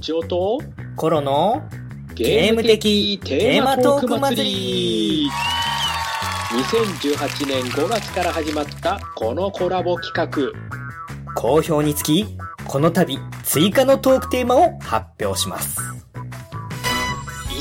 [0.00, 0.58] ちおと
[0.96, 1.62] コロの
[2.14, 5.30] ゲーム的テーマトーク祭り。
[6.50, 11.34] 2018年5月から始まったこのコラボ企画。
[11.34, 12.24] 好評につき
[12.66, 15.78] この度追加のトークテーマを発表します。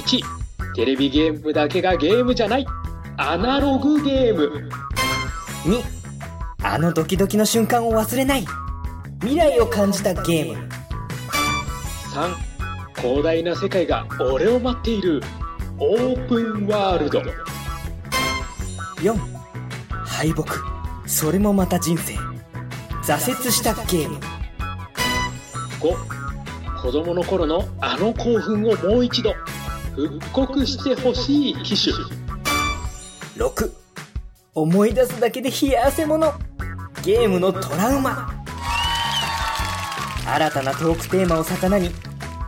[0.08, 2.66] 1テレビゲームだけがゲームじゃない。
[3.18, 4.70] アナログゲーム。
[5.66, 5.84] 2
[6.64, 8.46] あのドキドキの瞬間を忘れない。
[9.20, 10.79] 未来を感じたゲーム
[12.14, 12.36] 3
[12.96, 15.22] 広大な世界が俺を待っている
[15.78, 17.22] オープンワールド。
[19.02, 19.16] 4
[19.90, 20.44] 敗北。
[21.08, 22.16] それもまた人生。
[23.04, 24.20] 挫折したゲーム。
[25.80, 29.34] 5子供の頃のあの興奮をもう一度
[29.96, 31.96] 復刻してほしい機種。
[33.38, 33.72] 6
[34.56, 36.34] 思い出すだけで冷や汗もの。
[37.04, 38.39] ゲームのトラウマ
[40.32, 41.90] 新たなトークテーマを魚に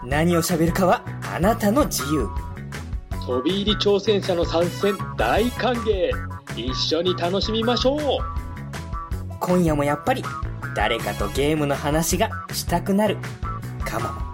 [0.04, 1.04] 何を喋るかは
[1.36, 2.30] あなたの自由。
[3.26, 6.12] 飛び入り挑戦者の参戦大歓迎。
[6.56, 8.00] 一緒に楽しみましょう。
[9.40, 10.24] 今夜もやっぱり
[10.76, 13.18] 誰かとゲームの話がしたくなる
[13.84, 14.31] かも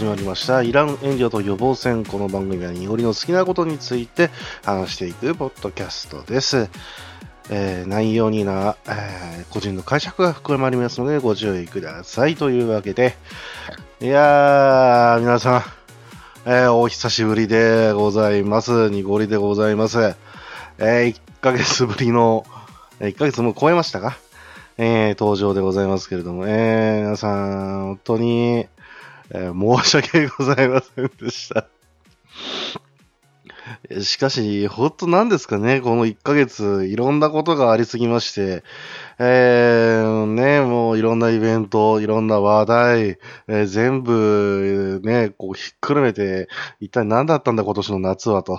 [0.00, 0.62] 始まりました。
[0.62, 2.06] イラン遠慮と予防戦。
[2.06, 4.30] この番組は濁りの好きなことについて
[4.64, 6.70] 話していくポッドキャストです。
[7.50, 12.36] えー内容にな、えー個人の解釈が含まれますのでご注意ください。
[12.36, 13.14] というわけで、
[14.00, 15.62] いやー、皆さん、
[16.46, 18.88] えーお久しぶりでございます。
[18.88, 20.16] 濁りでございます。
[20.78, 22.46] え1ヶ月ぶりの、
[23.00, 24.16] え1ヶ月もう超えましたか？
[24.78, 27.28] えー登場でございますけれども、えー皆さ
[27.82, 28.66] ん、本当に、
[29.30, 31.68] えー申し訳ございませんでした。
[34.00, 38.64] しかし、本当なんですかね、この1ヶ月、いろんなことがありすぎまして、
[39.18, 43.00] えーね、もういろんなイベント、いろんな話題、
[43.48, 46.48] えー全部、ね、こうひっくるめて、
[46.80, 48.58] 一体何だったんだ今年の夏は、と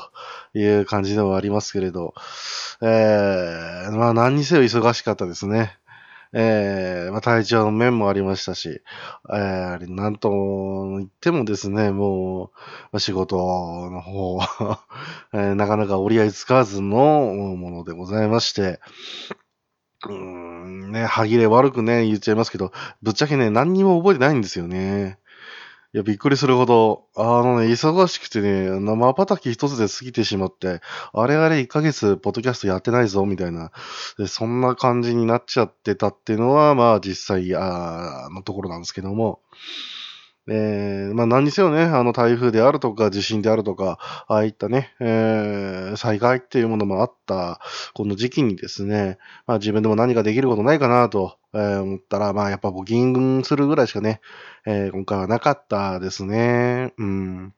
[0.54, 2.14] いう感じではありますけれど、
[2.82, 5.78] えーまあ何にせよ忙しかったですね。
[6.34, 8.82] えーまあ、体調の面もありましたし、
[9.30, 10.30] えー、なんと
[10.98, 12.52] 言ってもですね、も
[12.94, 14.40] う、仕事の方、
[15.34, 16.96] えーなかなか折り合いつかずの
[17.58, 18.80] ものでございまして、
[20.08, 22.72] うん、ね、歯切れ悪くね、言っちゃいますけど、
[23.02, 25.20] ぶっちゃけね、何にも覚えてないんですよね。
[25.94, 30.80] いや、びっくりするほど、あのね、忙しくてね、生叩き一つで過ぎてしまって、
[31.12, 33.72] あれあれ1ヶ月、ポッドキャストやってないぞ、みたいな、
[34.28, 39.42] そんな感じになっちゃってたっていうのは、まあ実際、あのところなんですけども、
[40.50, 47.60] えーまあ何にせよね、あの台風であるとか地震であるとか、ああいったね、えー災害っていうものもあった、
[47.94, 54.20] この時期にですね、まあ自分でも何かできることないかなと、え思ったら、まあやっぱ募金するぐらいしかね、
[54.66, 56.94] えー今回はなかったですね。
[56.98, 57.54] うん。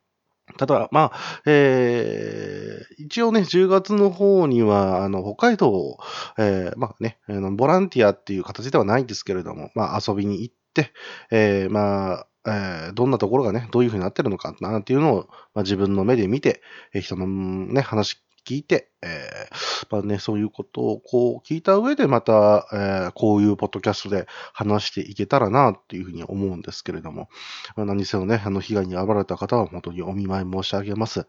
[0.58, 5.98] ただ、まあ、えー一応ね、10月の方には、あの、北海道、
[6.38, 10.92] えーまあね、あのボランティアっていう形ではないんですけれども、まあ遊びに行って、
[11.32, 16.62] えーまあ、えーどんなところがね、どういうふうになってるのかなっていうのを、まあ、自分の目で見て、
[16.94, 27.30] えー人のね、話聞いて、えーまあね、そういうことをこう聞いた上でまた、えーこういうポッドキャストで話していけたらなっていうふうに思うんですけれども、
[27.76, 31.28] まあ、何せよね、あの被害に遭われた方は本当にお見舞い申し上げます。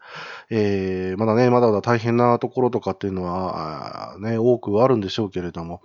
[0.49, 5.81] えーまだね、まだまだ大変なところとかっていうのは、ね、多くはあるんでしょうけれども、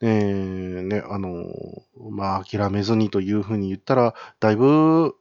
[0.00, 1.44] えーね、あの、
[2.10, 5.14] まあ、諦めずにというふうに言ったら、だいぶ、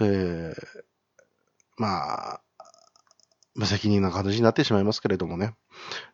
[0.00, 0.54] えー
[1.76, 2.40] まあ、
[3.58, 5.54] 無責任な形になってしまいますけれどもね、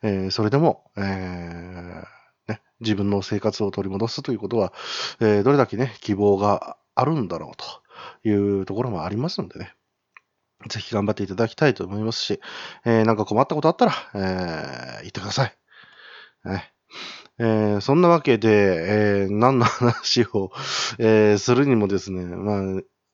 [0.03, 2.05] えーそれでも、えー
[2.53, 4.73] ね、自分の生活を取り戻すということは、
[5.21, 9.75] えーどれだけね、希望があるんだろうというところもありますのでね、
[10.69, 12.41] ぜひ頑張っていただきたいと思いますし、
[12.87, 15.57] えーなんか困ったことあったら、えー言ってください。
[16.45, 16.73] ね。
[17.39, 20.51] えーそんなわけで、えー何の話を、
[20.99, 22.63] えーするにもですね、まあ、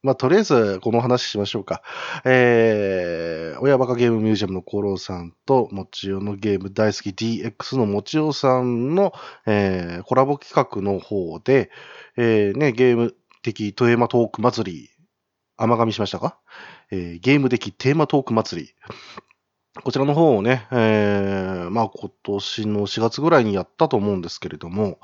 [0.03, 1.83] まあ、とりあえず、この話しましょうか。
[2.25, 9.13] えー、親バカゲームミュージアムのコロさんと、もちおのゲーム大好き DX のもちおさんの、
[9.47, 11.71] えーコラボ企画の方で、
[12.17, 14.89] えーね、ゲーム的テーマトーク祭り、
[15.59, 16.39] 甘噛みしましたか、
[16.91, 18.75] えーゲーム的テーマトーク祭り。
[19.85, 24.99] こちらの方をね、えーまあ今年の4月ぐらいにやったと思うんですけれども、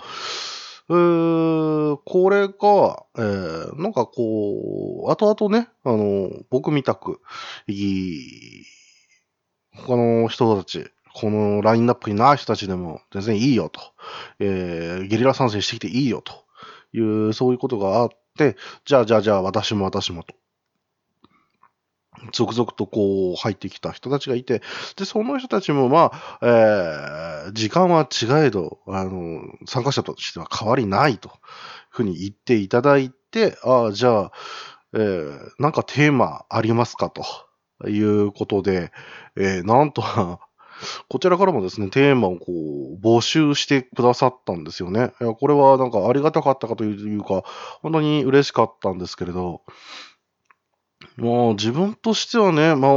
[0.88, 7.20] えーこれが、えーなんかこう、後々ね、あの、僕みたく、
[7.66, 8.64] い
[9.74, 13.80] 他の人たち、このラインナップにない人たちでも全然いいよと、
[14.38, 16.44] えーゲリラ参戦してきていいよと
[16.92, 18.08] いう、そういうことがあっ
[18.38, 20.34] て、じゃあじゃあじゃあ私も私もと。
[22.32, 24.62] 続々とこう入ってきた人たちがいて、
[24.96, 31.30] で、その人たちもまあ、えー時間は違えど、あの、参加者としては変わりないと
[31.90, 34.32] ふうに言っていただいて、ああ、じゃあ、
[34.94, 38.92] えーなんかテーマありますかということで、
[39.36, 40.02] えーなんと、
[41.08, 45.12] こちらからもですね、テーマをこう、募集してくださったんですよね。
[45.20, 47.44] いや、これはなんかありがたかったかというか、
[47.82, 49.62] 本当に嬉しかったんですけれど、
[51.16, 52.92] もう自分としてはね、まあ、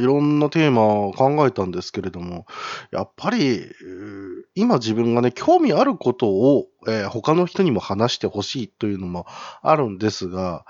[0.00, 2.46] いろんなテーマを考えたんですけれども、
[2.90, 3.62] やっぱり、
[4.54, 9.26] 今自分がね、興味あることを、えー他の人にも話してほしいというのも
[9.62, 10.64] あるんですが、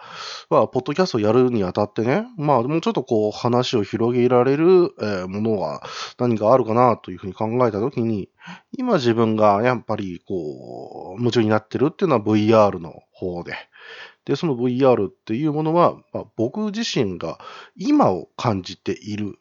[0.51, 5.83] まあ、ポッドキャストやるにあたってね、まあ、もうちょっとこう、話を広げられる、えーものが
[6.19, 8.29] 何かあるかなというふうに考えたときに、
[8.77, 13.55] 今自分がやっぱりこう、夢中になってるっていうのは VR の方で、
[14.29, 17.39] で、その VR っていうものは、まあ、僕自身が
[17.77, 19.39] 今を感じている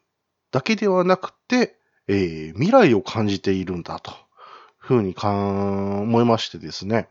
[0.50, 1.76] だけではなくて、
[2.08, 4.12] えー未来を感じているんだと、
[4.78, 7.08] ふうにか思いましてですね。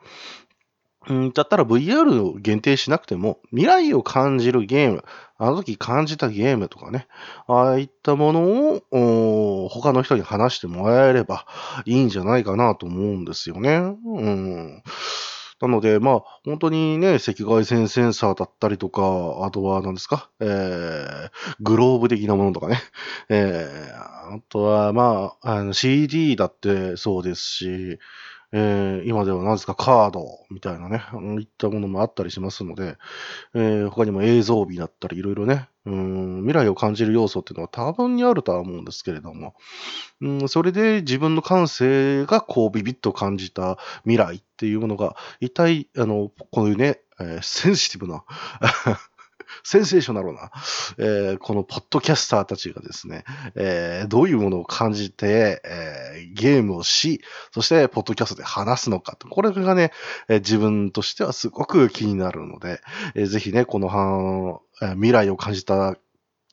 [1.07, 5.03] うん、だったら VR を限定しなくても、未来を感じるゲーム、
[5.37, 7.07] あの時感じたゲームとかね、
[7.45, 11.45] ああいったものを他の人に話してもらえれば
[11.85, 13.77] いいんじゃないかなと思うんですよね。
[14.03, 14.83] うん。
[15.59, 22.79] なので、まあ、本当にね、赤外線センサーだったりとか、あとは何ですか、えー、グローブ的なものとかね。
[23.29, 27.99] えー、あとは、まあ、あの CD だってそうですし、
[28.53, 31.03] えー今では何ですか、カードみたいなね、
[31.39, 32.97] いったものもあったりしますので、
[33.53, 39.55] えー他にも映像美だったりいろいろね、うん、未来を感じる要素っていうのは多分にあるとは思うんですけれども、
[40.21, 48.23] うん、それで自分の感性がこうビビッと感じた未来っていうものが、一体、あの、こういうね、えー センシティブな、
[49.69, 50.49] センセーショナルな、
[50.97, 53.25] えーこのポッドキャスターたちがですね、
[53.55, 57.19] えーどういうものを感じて、えーゲームをし、
[57.51, 59.27] そして、ポッドキャストで話すのかと。
[59.27, 59.91] これがね、
[60.29, 62.79] え自分としてはすごく気になるので、
[63.13, 65.97] えーぜひね、このは、え未来を感じた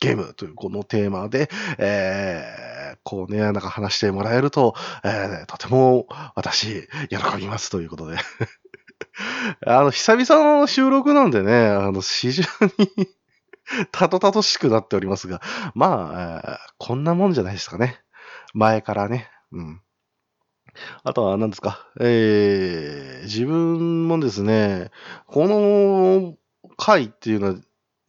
[0.01, 4.75] ゲームというこのテーマで、えーこうね、なんか話してもらえると、
[5.05, 8.17] えーとても私、喜びますということで。
[9.67, 12.43] あの、久々の収録なんでね、あの、非常
[12.79, 13.09] に
[13.93, 15.41] たどたどしくなっておりますが、
[15.75, 18.01] まあ、えこんなもんじゃないですかね。
[18.53, 19.31] 前からね。
[19.53, 19.81] うん。
[21.05, 21.87] あとは何ですか？
[22.01, 24.91] えー、自分もですね、
[25.27, 26.35] この
[26.77, 27.55] 回っていうのは、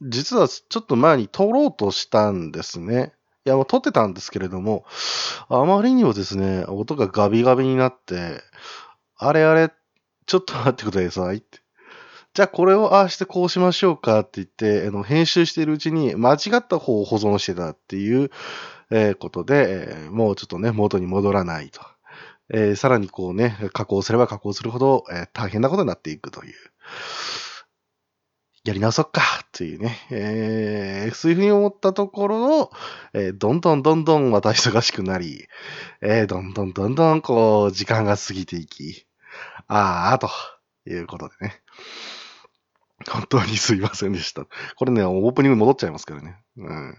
[0.02, 3.12] 実はちょっと前に撮ろうとしたんですね。
[3.44, 4.84] いや、もう撮ってたんですけれども、
[5.48, 8.42] あまりにもですね、音がガビガビになって、
[9.16, 9.72] あれあれ、
[10.26, 11.60] ちょっと待ってくださいって。
[12.34, 18.30] じゃあこれをああしてこうしましょうかって言って、あの編集しているうちに間違った方を保存してたっていう、
[18.90, 21.80] えことで、えもうちょっとね、元に戻らないと。
[22.52, 26.54] えーさらにこうね、加工すれば加工するほど、えー大変なことになっていくという。
[28.64, 32.70] やり直そっかっていうね、えーそういうふうに思ったところを、
[33.14, 35.46] えーどんどんどんどんまた忙しくなり、
[36.02, 39.05] えーどんどんどんどんこう、時間が過ぎていき、
[39.68, 40.28] ああ、と
[40.88, 41.60] いうことでね。
[43.10, 44.46] 本当にすいませんでした。
[44.76, 46.36] これね、オープニング戻っちゃいますけどね。
[46.56, 46.96] うん。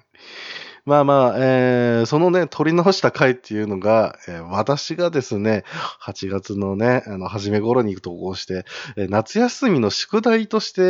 [0.85, 5.63] まあまあ、えーそのね、取り直した回っていうのが、えー私がですね、
[5.99, 8.63] 8月のね、あの、初め頃に投稿して、
[8.95, 10.85] えー夏休みの宿題として、え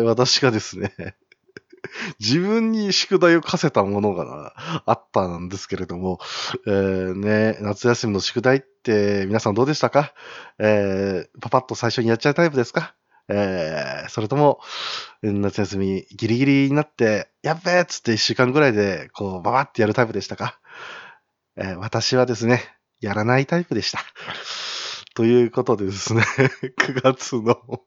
[0.00, 0.94] ー私がですね、
[2.20, 4.54] 自分に宿題を課せたものが
[4.86, 6.18] あったんですけれども、
[6.66, 10.12] えーね、夏休みの宿題って皆さんどうでしたか？
[10.58, 12.94] えーパパッと最初にやっちゃうタイプですか？
[13.28, 14.60] えーそれとも、
[15.22, 20.58] 夏休みギリギリになって、やっべーっつって一週間ぐらいで、こう、ババってやるタイプでしたか、
[21.56, 22.62] えー私はですね、
[23.00, 24.00] やらないタイプでした。
[25.14, 26.22] ということでですね、
[26.78, 27.82] 9月の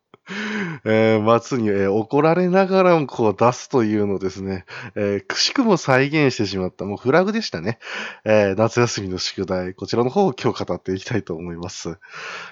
[0.83, 4.65] えー、末に、えー、怒られながらもこう出すというのをですね、
[4.95, 7.79] えー、くしくも再現してしまった、もうフラグでしたね。
[8.25, 11.97] えー、夏休みの宿題、こちらの方を今日語っていきたいと思います。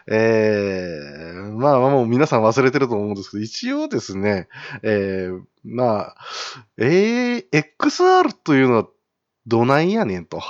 [0.08, 4.48] えー、まあまあもう皆さん忘れてると思うんですけど、一応ですね、
[4.84, 6.16] えー、まあ、
[6.78, 8.88] えー、XR というのは
[9.48, 10.42] どないやねんと。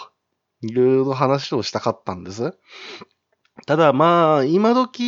[0.61, 2.57] いう話をしたかったんです。
[3.67, 5.03] ただまあ、今時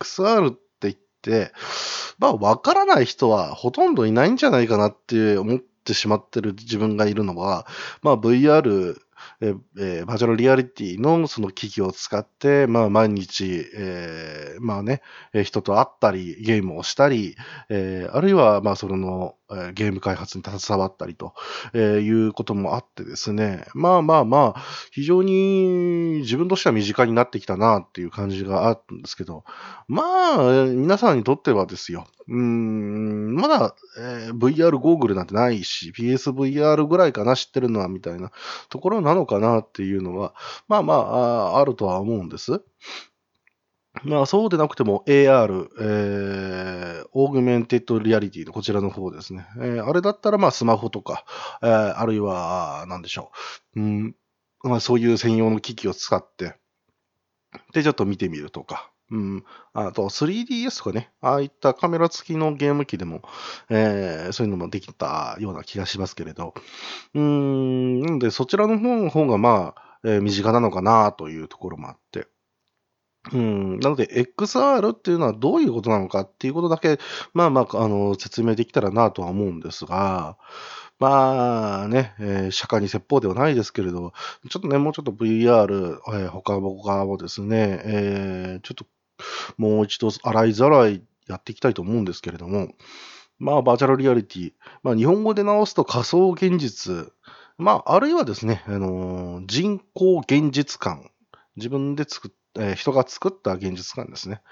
[0.00, 1.52] XR って言って、
[2.18, 7.66] まあわからない人はほとんどいないんじゃないかなって思ってしまってる自分がいるのは、
[8.02, 8.96] まあ VR
[9.40, 15.02] えー、バーチャルリアリティのその機器を使って、まあ毎日、えー、まあね、
[15.44, 17.36] 人と会ったり、ゲームをしたり、
[17.68, 19.36] えー、あるいはまあその、
[19.72, 21.34] ゲーム開発に携わったりと、
[21.72, 24.62] えいうこともあってですね、まあまあまあ、
[24.92, 29.44] 非常に自分としては身近になってきたなっていう感じがあったんですけど、
[29.86, 30.02] ま
[30.34, 33.74] あ、皆さんにとってはですよ、うん、まだ、
[34.34, 38.30] VR ゴーグルなんてないし、PSVR ぐらいかな、知ってるのは、みたいな
[38.68, 40.34] ところなのかなっていうのは、
[40.68, 42.62] まあま、ああるとは思うんです。
[44.04, 49.46] まあそうでなくても AR、えー、 augmented reality のこちらの方ですね。
[49.56, 51.24] えー、あれだったらまあスマホとか、
[51.62, 53.32] えー、あるいは、なんでしょ
[53.74, 53.80] う。
[53.80, 54.14] うん
[54.62, 56.56] まあ、そういう専用の機器を使って、
[57.72, 58.90] で、ちょっと見てみるとか。
[59.10, 59.44] うん。
[59.72, 63.22] あと、3DS とかね、ああいったカメラ付きのゲーム機でも、
[63.70, 66.52] えー、そういうのもできたような気がしますけれど。
[67.14, 72.28] うん、なので、そちらの方が、まあ、えー、身近なのかなというところもあって。
[73.32, 74.06] うん、なので、
[74.36, 76.98] XR っていうのはどういうことなのかっていうことだけ、
[77.34, 80.36] まあまあ、あの、説明できたらなとは思うんですが、
[80.98, 84.12] まあね、えー、釈迦に説法ではないですけれど、
[84.48, 88.86] ちょっとね、もうちょっと VR、えー、他他もですね、えー、ちょっと
[89.56, 92.72] もう一度洗いざらいやっていきたいと思うんですけれども、
[93.38, 97.12] まあ、バーチャルリアリティ、まあ、日本語で直すと仮想現実、
[97.56, 101.10] まあ、あるいはですね、あのー、人工現実感、
[101.56, 104.42] 自分で作っえ、人が作った現実感ですね。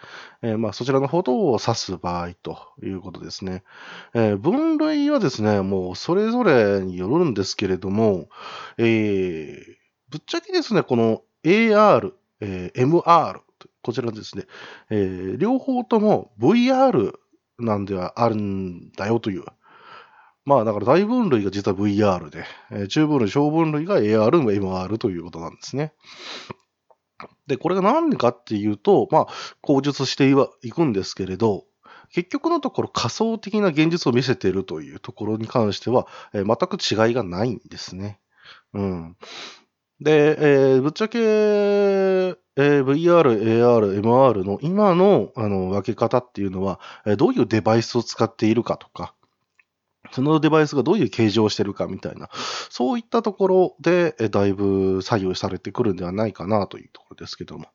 [0.43, 3.65] え、まあ、そちらのことを指す場合ということですね。
[4.15, 8.29] え、分類はですね、もうそれぞれによるんですけれども、
[8.79, 9.59] え
[10.09, 13.41] ぶっちゃけですね、この AR、え MR、
[13.83, 14.45] こちらですね、
[14.91, 17.13] え両方とも VR
[17.59, 19.45] なんではあるんだよという。
[20.45, 25.93] まあだから大分類が実は VR で、え中分類、小分類が AR、MR ということなんですね。
[27.47, 29.27] で、これが何かっていうと、まあ、
[29.63, 31.65] 口述していくんですけれど、
[32.13, 38.21] 結局のところ仮想的な現実を見せているというところに関しては、えー、全く違いがないんですね。
[38.75, 39.17] うん。
[40.01, 42.37] で、えー、ぶっちゃけ、えー、
[42.85, 49.15] VR、AR、MR の今のあの分け方っていうのは、え、どういうデバイスを使っているかとか、
[50.13, 52.29] そのデバイスがどういう形状をしてるかみたいな、
[52.71, 57.67] そういったところで、だいぶ作業されてくるんではないかなというところですけども。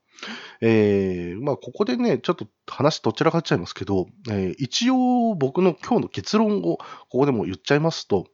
[0.61, 8.27] えー、まあ、ここでね、ちょっと話どちらかっちゃいますけど、えー、一応僕の今日の結論をここでも言っちゃいますと、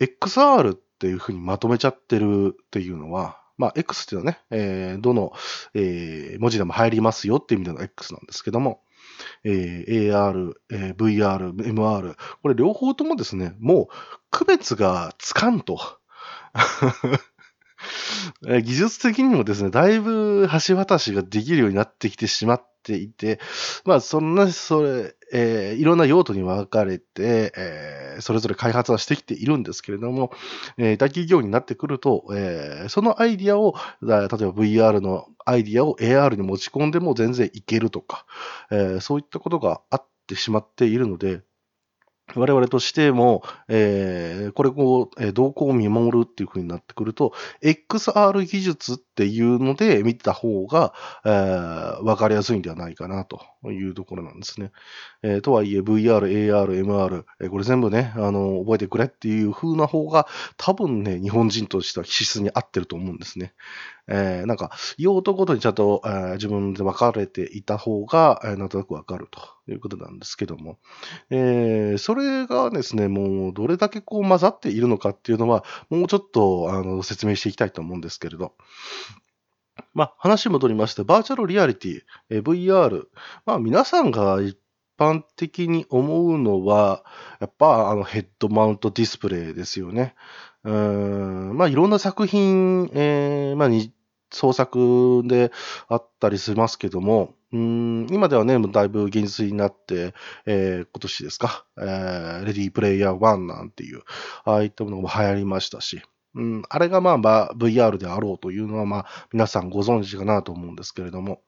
[0.00, 5.32] XR っていうふうにまとめちゃってるっていうのは、まあ、X っていうのはね、えー、どの、
[5.74, 8.82] え、文字でも入りますよっていう意味での X なんですけども、
[9.44, 13.86] えー、AR、えー、VR、MR、これ両方ともですね、もう
[14.30, 15.78] 区別がつかんと。
[18.42, 23.40] 技術的にもですね、だいぶ橋渡しができるようになってきてしまっていて、
[23.84, 30.30] まあ、そんな、それ、えー、いろんな用途に分かれて、えー、それぞれ開発はしてきているんですけれども、
[30.76, 38.26] えー、大企業になってくると、えー、そのアイディアを、例えば VR のアイディアを AR に持ち込んでも全然いけるとか、
[38.70, 41.40] えー、そういったことがあってしまっているので、
[42.34, 53.40] 我々としても、えー、これを、えー、動向を見守るっていう風になってくると、XR 技術っていうので見た方が、えー、わかりやすいんではないかなと。
[53.62, 54.72] というところなんですね。
[55.22, 60.26] えー、とはいえ VR、AR、MR、えー、これ全部ね、あの、覚えてくれっていう風な方が
[60.56, 63.54] 多分ね、日本人としては必須に合ってると思うんですね。
[64.08, 69.40] えー、なんか、用途ごとにちゃんと、えー、自分で分かれていた方が、えー、なんとなくわかると
[69.70, 70.78] いうことなんですけども、
[71.30, 78.54] えー、それがですね、もうどれだけこう混ざっているのかっていうのは、もうちょっとあの説明していきたいと思うんですけれど、
[79.94, 82.00] まあ、話戻りまして、バーチャルリアリティ、
[82.30, 83.04] え、VR、
[83.46, 84.58] まあ、皆さんが一
[84.98, 87.04] 般的に思うのは、
[87.40, 90.14] やっぱあのヘッドマウントディスプレイですよね。
[90.64, 91.56] うん。
[91.56, 93.92] まあ、いろんな作品、えーまあ、に
[94.30, 95.52] 創作で
[95.88, 98.06] あったりしますけども、うん。
[98.10, 100.14] 今ではね、だいぶ現実になって、
[100.46, 104.02] えー今年ですか、えーレディープレイヤー1なんていう、
[104.44, 106.00] ああいったものも流行りましたし、
[106.34, 111.42] うん、あれがまあまあ VR であろうというのはまあ皆さんご存知かなと思うんですけれども、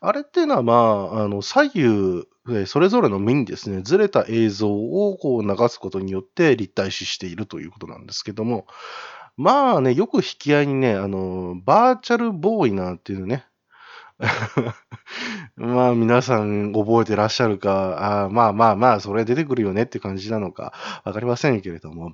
[0.00, 8.66] あれっていうのはまあ、あの左右、それぞれの目にですね、ずれた映像をこう流すことによって立体視しているということなんですけども、
[9.36, 13.46] まあね、よく引き合いにね、あの、バーチャルボーイなんていうね、
[15.56, 20.74] まあ皆さん覚えてらっしゃるか、あまあまあまあ、それ出てくるよねって感じなのか
[21.04, 22.12] わかりませんけれども、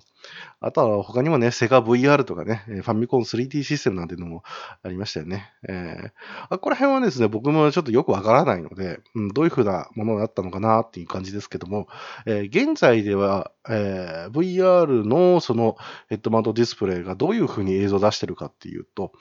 [0.60, 4.42] あとは他にもね、セガ VR とかね、ファミコン 3D システムなんていうのも
[4.82, 5.50] ありましたよね。
[5.68, 6.10] えー
[6.48, 11.88] あこら辺はですね、僕もちょっとよくわからないので、うん、どういうふうなものだったのかなっていう感じですけども、
[12.24, 15.76] えー現在では、えー VR のその
[16.08, 19.12] ヘッドマウントディスプレイがどういうふうに映像を出してるかっていうと、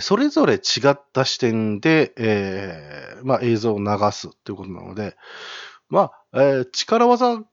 [0.00, 0.58] それぞれ違
[0.90, 5.16] った視点で、えーまあ、映像を流すということなので、
[5.88, 7.46] まあ、えー力技っ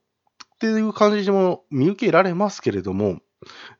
[0.59, 3.19] ていう感じも見受けられますけれども、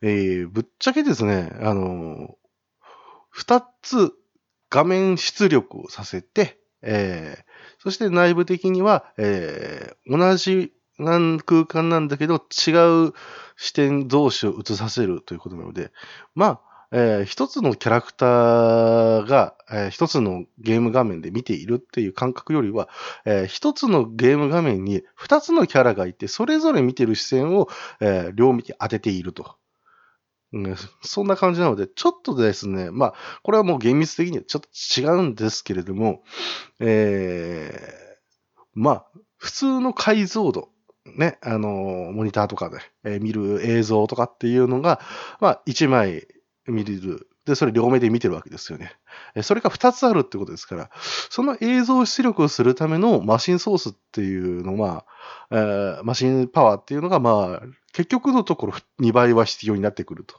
[0.01, 2.35] えーぶっちゃけですね、あの
[3.29, 4.11] 二つ
[4.69, 7.43] 画面出力をさせて、えー
[7.79, 13.13] そして内部的には、えー同じ空間なんだけど違う
[13.57, 15.91] 視点同士を映させるということなので、
[16.35, 16.61] まあ、
[16.93, 22.87] えー一つのキャラクターが、えー一つのゲーム画面で見ているっていう感覚よりは、
[23.25, 27.67] えー一つのゲーム画面に二つのキャラがいて、それぞれ見てる視線を、
[27.99, 29.55] えー両見て当てていると。
[30.53, 34.69] うんそんな感じなので、ちょっとですね、まあ、これはもう厳密的にはちょっと
[35.01, 36.23] 違うんですけれども、
[36.79, 38.19] えー
[38.75, 39.05] まあ、
[39.37, 40.69] 普通の解像度、
[41.17, 41.69] ね、あの
[42.13, 44.99] モニターとかで、えー見る映像とかっていうのが、
[45.39, 46.27] まあ、1枚
[46.67, 47.27] 見れる。
[47.45, 48.93] で、それ両目で見てるわけですよね。
[49.41, 50.89] それが2つあるってことですから、
[51.29, 55.05] その映像出力をするためのマシンソースっていうのは、
[55.51, 60.35] えーマシンパワーっていうのが、まあ、結局のところ2倍は必要になってくると。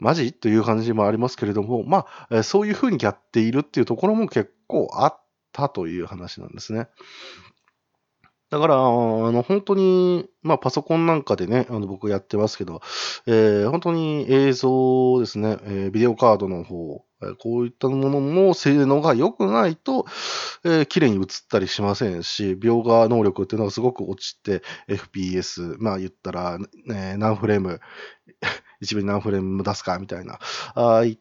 [0.00, 0.32] マジ？
[0.32, 5.20] という感じもありますけれども、まあ、そういうふうにやっているっていうところも結構あっ
[5.52, 6.88] たという話なんですね。
[8.50, 12.80] だから、あの、本当に、まあ、パソコンなんかでね、あの、僕やってますけど、
[13.26, 20.06] えー本当に映像ですね、えービデオカードの方、えーこういったものも性能が良くないと、
[20.64, 27.80] えー綺麗に映ったりしませんし、描画能力っていうのがすごく落ちて、FPS、まあ言ったら、ね、何フレーム、
[28.80, 30.38] 一秒に何フレーム出すかみたいな、
[30.74, 31.20] あい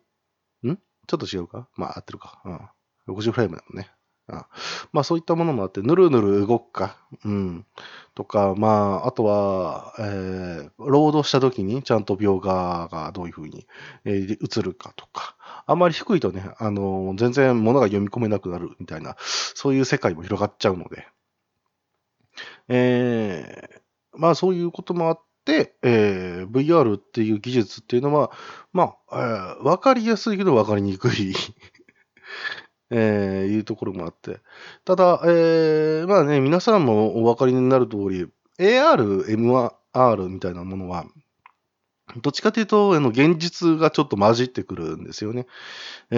[0.68, 0.76] ん？
[0.76, 1.68] ちょっと違うか？
[1.76, 2.42] まあ合ってるか。
[2.46, 2.60] うん。
[3.08, 3.90] 60フレームだもんね。
[4.30, 4.48] あ
[4.92, 7.66] まあそういったものもあって、ぬるぬる動くか、うん。
[8.14, 13.68] とか、まあ、あとは、えー、ロードした時にちゃんと描画がどういうふうに、
[14.06, 15.36] えー映るかとか、
[15.66, 21.08] あんまり低いとね、あの全然物が読み込めなくなるみたいな、そういう世界も広がっちゃうので、
[22.68, 28.32] えー、まあそういうこともあって、えー VR っていう技術っていうのは、
[28.74, 31.34] まあ、えーわかりやすいけどわかりにくい、
[32.92, 34.40] えーいうところもあって。
[34.86, 38.28] ただ、えーまあね、皆さんもお分かりになる通り、
[38.60, 41.06] AR、MR みたいなものは、
[42.22, 45.46] どっちかというと、あの、現実がちょっと混じってくるんですよね。
[46.12, 46.18] え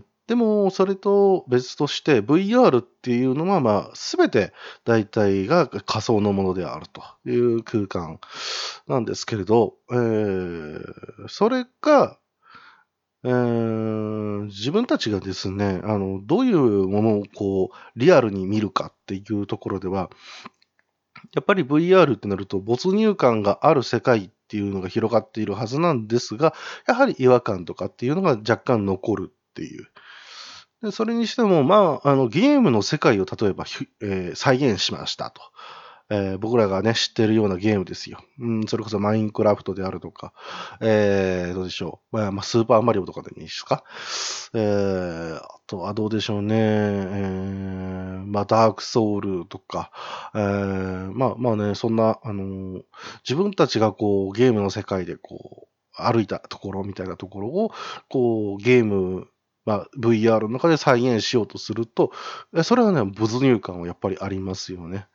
[0.00, 4.52] ーでも、それと別として、VR っていうのは、まあ、すべて
[4.84, 8.20] 大体が仮想のものであるという空間
[8.88, 12.18] なんですけれど、えーそれが、
[13.24, 20.10] えー自分たちがですね、あの、どういうものをこう、リアルに見るかっていうところでは、
[21.34, 26.54] やっぱり VR ってなると没入感がある世界っていうのが広がっているはずなんですが、
[26.86, 29.86] やはり違和感とかっていうのが若干残るっていう。
[30.82, 33.64] でそれにしても、まあ、あの、ゲームの世界を例えば、
[34.02, 35.42] えー再現しましたと。
[36.10, 38.20] えー僕らがね、知ってるようなゲームですよ。
[38.38, 40.32] うん、それこそマインクラフトであるとか、
[40.80, 42.16] えー、どうでしょう。
[42.16, 43.84] まあ、まあ、スーパーマリオとかでもいいですか？
[44.54, 46.54] えー、あとはどうでしょうね。
[46.56, 49.90] えー、まあ、ダークソウルとか、
[50.34, 52.82] えー、まあ、まあね、そんな、あのー
[53.28, 55.68] 自分たちがこう、ゲームの世界でこ
[55.98, 57.72] う、歩いたところみたいなところを、
[58.08, 59.26] こう、ゲーム、
[59.66, 62.12] まあ、VR の中で再現しようとすると、
[62.62, 65.06] それはね、没入感はやっぱりありますよね。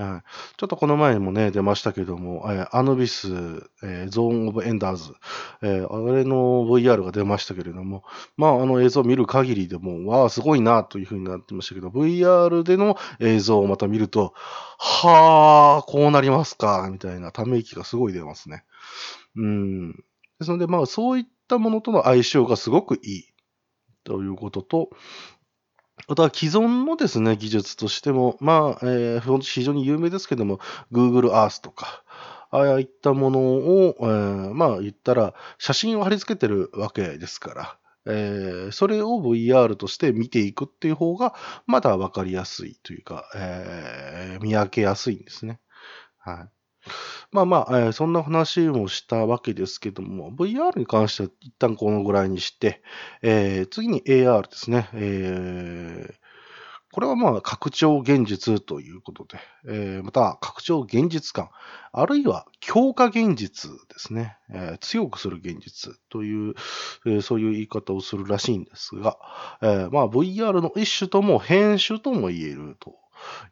[0.00, 0.22] はい
[0.56, 3.28] ちょっとこの前もね、出ましたけども、えーアヌビス、
[3.82, 5.12] えーゾーン・オブ・エンダーズ、
[5.62, 8.04] えーあれの VR が出ましたけれども、
[8.36, 14.34] まあ、あの映像を見る限りでも、わあ、すごいなというふうになってましたけど、VR での映像をまた見ると、
[14.78, 18.64] はあ、こうなりますか、みたいなため息がすごい出ますね。
[19.36, 19.92] うん。
[19.92, 19.96] で
[20.42, 23.24] すので、まあ、そういっったものとの相性がすごくいい
[24.04, 24.90] ということと、
[26.10, 30.58] あとは既存のですね、技術としても、まあ、えー、非常に有名ですけども、
[30.90, 32.02] Google Earth とか、
[32.50, 41.32] ああいったものを、えー、まあ言ったら、写真を貼り付けてるわけですから、えー、それを VR として見ていくっていう方が、
[41.68, 45.60] まだわかりやすいというか、えー、見分けやすいんですね。
[46.18, 46.59] はい。
[47.32, 52.82] まあまあ、えー、そんな話もしたわけですけども、VR に関しては一旦このぐらいにして、
[53.22, 54.88] えー、次に AR ですね。
[54.94, 56.14] えー、
[56.92, 59.38] これはまあ拡張現実ということで、
[59.68, 61.50] えー、また拡張現実感、
[61.92, 66.54] あるいは強化現実ですね、えー、強くする現実という、
[67.06, 69.18] えー、そういう言い方をするらしいんですが、
[69.62, 72.96] えー、まあ VR の一種とも編集とも言えると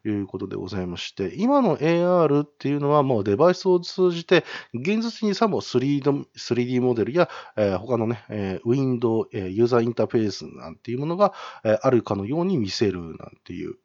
[0.05, 13.75] いうことでございまして、今の AR っていうのはもうデバイスを通じて、現実にさも 3D, 3D モデルや、えー、他のね、えー、ウィンドウ、えー、ユーザーインターフェースなんていうものが、えー、あるかのように見せるなんていう、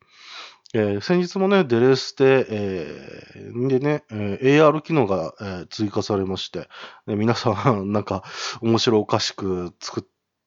[0.75, 6.69] えー、先日もね、デレステ、えー、でね、えー、AR 機能が、えー、追加されまして、
[7.07, 8.25] 皆さん、なんか、
[8.61, 10.05] 面白おかしく作っ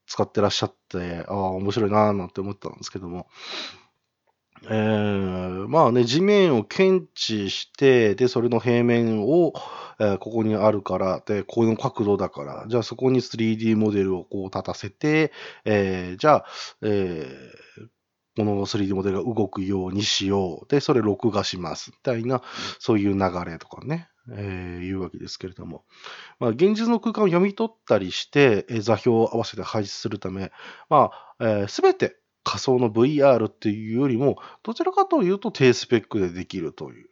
[0.08, 3.28] 使ってらっしゃって、ああ、面白いなぁなんて思ったんですけども、
[4.64, 9.52] えー、まあね、地面を検知して、で、それの平面を、
[10.00, 15.32] えー、ここにあるから、で、この角度だから、じゃあそこに 3D モデルをこう立たせて、
[15.64, 16.44] えー、じゃあ、
[16.82, 17.86] えー、
[18.36, 20.68] この 3D モデルが動くようにしよう。
[20.68, 21.90] で、それ録画します。
[21.90, 22.42] みたいな、
[22.78, 25.84] そういう流れとかね、えー、いうわけですけれども。
[26.38, 30.52] まあ、現実の空間を読み取ったりして、え、座標を合わせて配置するため、
[30.88, 32.16] まあ、す、え、べ、て
[32.48, 37.10] 仮想の VR っていうよりも、どちらかというと低スペックでできるという。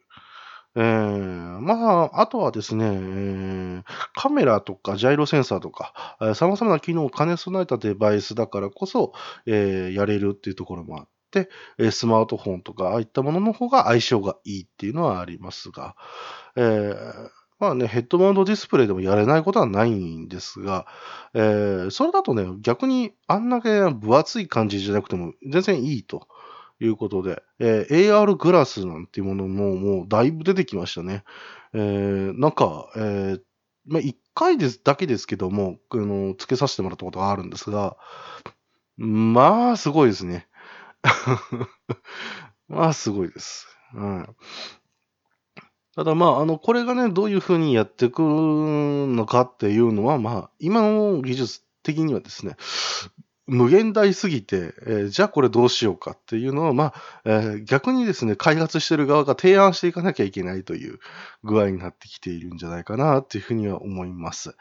[0.75, 3.83] えー、まあ、あとはですね、えー、
[4.15, 9.13] カメラとかジャイロセンサーとか、様々な機能を兼ね備えたデバイスだからこそ、
[9.45, 11.49] えー、やれるっていうところもあって、
[11.91, 15.95] スマートフォンとか、ああいったものの方が相性がいいっていうのはありますが、
[16.55, 20.85] えー、まあね、ヘッドマウントディスプレイでもやれないことはないんですが、
[21.33, 26.27] えー、それだとね、逆にあんだけ分厚い感じじゃなくても全然いいと
[26.79, 31.23] いうことで、えー、AR グラスなんていうものももうだいぶ出てきましたね。
[31.73, 33.41] えー、なんか、えー、
[33.87, 37.97] まあ、一回ですだけですけども、あの、つけさせてもらったことがあるんですが、
[38.97, 40.47] まあ、すごいですね。
[42.67, 43.67] まあ、すごいです。
[43.93, 44.86] はい。
[45.97, 52.55] ただまあ、あの、これがね、どういうふうにやっていくのかっていうのは、まあ、今の技術的にはですね、
[53.47, 56.93] 無限大すぎて、えー、じゃあこれどうしようかっていうのは、まあ、
[57.25, 60.99] えー、逆にですね、開発してる側が提案していかなきゃいけないという
[61.43, 64.55] 具合になってきているんじゃないかなっていうふうには思います。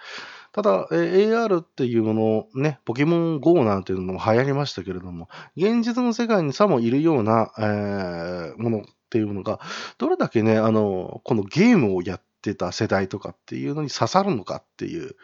[0.52, 2.14] ただ、えー、AR っていうも
[2.54, 9.60] のね、ポケモン GO なんていうのも流行りましたけれども、現実の世界にさもいるような、えー、ものっていうのが、
[9.98, 15.16] どれだけね、あの、このゲームをやってた世代とかっていうのに刺さるのかっていう、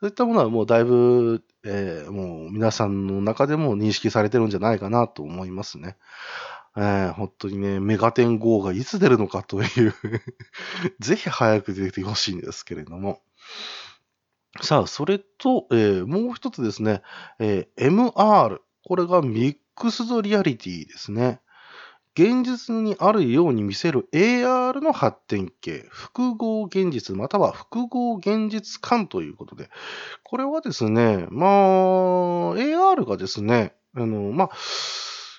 [0.00, 5.96] そういったものはもうだいぶ、えー、もう皆さんの中でも認識されてるんじゃないかなと思いますね。
[6.76, 9.94] えー、本当にね、メガテン GO がいつ出るのかという
[11.00, 13.20] ぜひ早く出てほしいんですけれども。
[14.60, 17.02] さあ、それと、えー、もう一つですね、
[17.38, 18.58] えー、MR。
[18.84, 21.40] これがミックスドリアリティですね。
[22.14, 29.70] 現実にあるように見せる AR の発展系、複合現実または複合現実感ということで、
[30.22, 31.50] これはですね、まあ、
[32.56, 34.50] AR がですね、あの、まあ、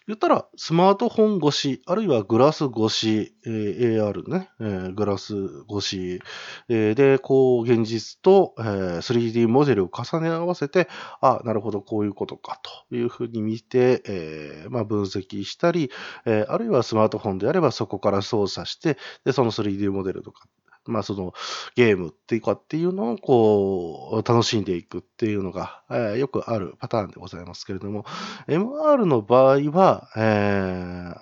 [0.05, 5.33] 言ったら、スマートフォン越し、あるいはグラス越し、えー、AR ね、えー、グラス
[5.71, 6.19] 越し、
[6.67, 10.89] えー、で、こう、現実と、えー、3D モデルを重ね合わせて、
[11.21, 15.89] あ、なるほど、こういうことか、というふうに見て、えー、まあ、分析したり、
[16.25, 20.47] えー、あるいはスマートフォンであればそこから操作して、で、その 3D モデルとか
[20.85, 21.33] まあその
[21.75, 28.05] ゲームっていうかっていうのをこう楽しんでいくっていうのが、えー、よくあるパターンでございますけれども、
[28.47, 31.15] MR の場合は、えー、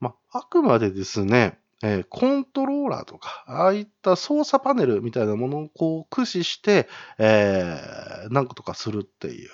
[0.00, 9.50] まああくまでですね、えー、コントローラーとか、ああいった操作パネルみたいなものをこう駆使して、えー、何個とかするっていう。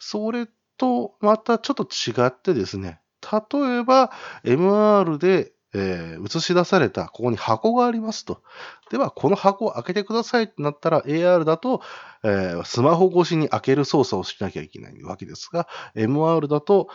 [0.00, 4.12] それとまたちょっと違ってですね、例えば
[4.44, 8.42] MR でえー、映し出された、ここに箱がありますと。
[8.90, 11.82] では、この箱を開けてくださいってなったら、AR だと、
[12.22, 16.88] えー、スマホ越しに開ける操作をしなきゃいけないわけですが、MR だと、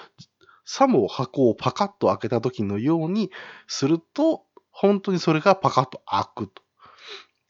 [0.66, 3.32] さも箱をパカッと開けた時のように
[3.68, 6.62] すると、本当にそれがパカッと開くと。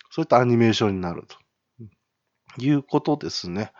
[0.09, 1.37] そういったアニメーションになると。
[2.57, 3.71] いうことですね。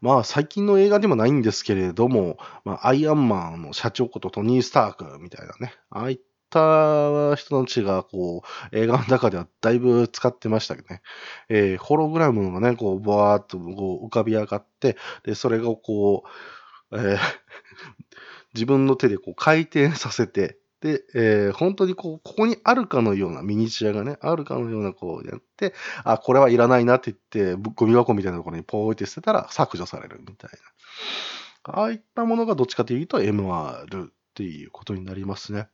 [0.00, 6.18] まあ最近の映画でもないんですけれども、まあアイアンマンの社長ことトニー・スタークみたいなね、ああいっ
[6.54, 11.02] た人たちがこう映画の中ではだいぶ使ってましたけどね。
[11.48, 16.24] えー、ホログラムがね、こうボワーっとこう浮かび上がって、で、それがこ
[16.90, 17.18] う、えー
[18.54, 30.58] 自分の手でこう回転させて、で、えー、本当にこう、ここにあるかのようなミニチュアがね、あるかのようなこうやって、あ、これはいらないなって言って、ゴミ箱みたいなところにポーって捨てたら削除されるみたいな。
[31.64, 35.68] ああいったものがどっちかというと MR っていうことになりますね。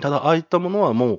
[0.00, 1.18] ただ、ああいったものはもう、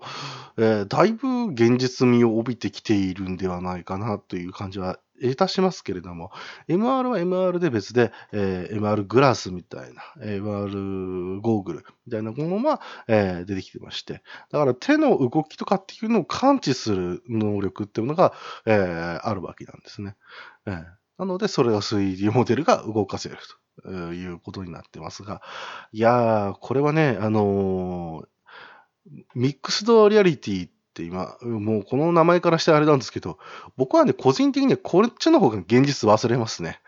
[0.57, 6.31] えー、だいぶ現実味を帯びてきているんではないかなという感じはいたしますけれども、
[6.67, 18.33] MR は MR で別で、えー、MR グラスみたいな、MR ゴーグルみたいなものは、えー、出てきてまして、だから手の動きとかっていうのを感知する能力っていうのが、
[18.65, 20.15] えー、あるわけなんですね。
[20.65, 20.85] えー、
[21.17, 23.37] なので、それを 3D モデルが動かせる
[23.83, 25.41] ということになってますが、
[25.91, 28.38] いやー、これはね、あのー、
[29.35, 33.37] ミックスドリアリティって今、もうこの名前からしてあれなんですけど、
[33.77, 36.79] 僕はね、個人的にはこっちの方が現実忘れますね。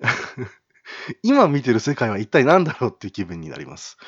[1.22, 3.98] 今見てる世界は一体何だろうっていう気分になります。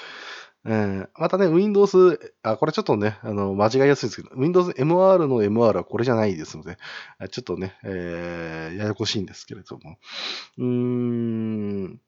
[0.64, 6.78] えー、またね、Windows、あ、これちょっとね、あの、間違いやすいんですけど、Windows MR の MR はこれじゃないですので、
[7.30, 9.98] ちょっとね、えー、ややこしいんですけれども。
[10.58, 12.00] うーん、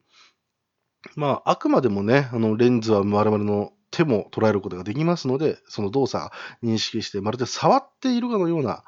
[1.16, 6.30] まあ、あくまでもね、あの、レンズは丸々の手も捉えることができますので、その動作
[6.62, 8.84] 認識して、まるで触っているかのような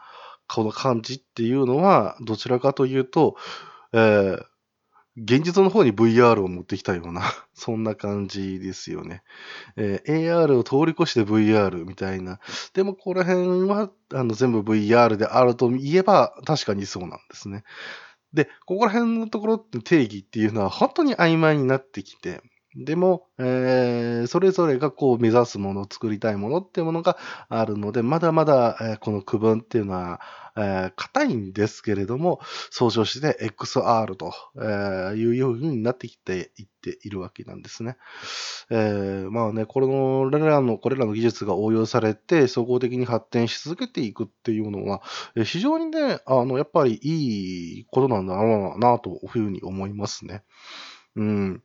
[0.49, 3.37] この感じっていうのは、どちらかというと、
[3.93, 4.45] えー、
[5.17, 7.23] 現実の方に VR を持ってきたような、
[7.55, 9.23] そんな感じですよね。
[9.77, 12.39] えー、AR を通り越して VR みたいな。
[12.73, 17.65] でも、この辺はあの全部 VR であると言えば、確かにそうなんですね。
[18.33, 22.43] で、ここら辺のところって定義っていうのは本当に曖昧になってきて、
[22.75, 27.19] でも、えー、それぞれがこう目指すもの、作りたいものっていうものが
[27.51, 30.21] あるので、まだまだ、えー、この区分っていうのは、
[30.57, 37.99] えー、硬いんですけれども、総称して XR と、えー、いうようになってきていっているわけなんですね。
[38.71, 45.03] えー、まあね、これの、れらの、これらの技術が応用されて、総合的に発展し続けていくっていうのは、
[45.45, 50.43] 非常にね、あの、やっぱりいいことなんだろうな、というふうに思いますね。
[51.17, 51.63] うん。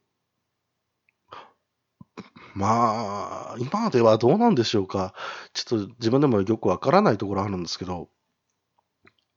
[2.57, 5.13] まあ、今ではどうなんでしょうか。
[5.53, 8.09] ちょっと自分でもよくわからないところあるんですけど、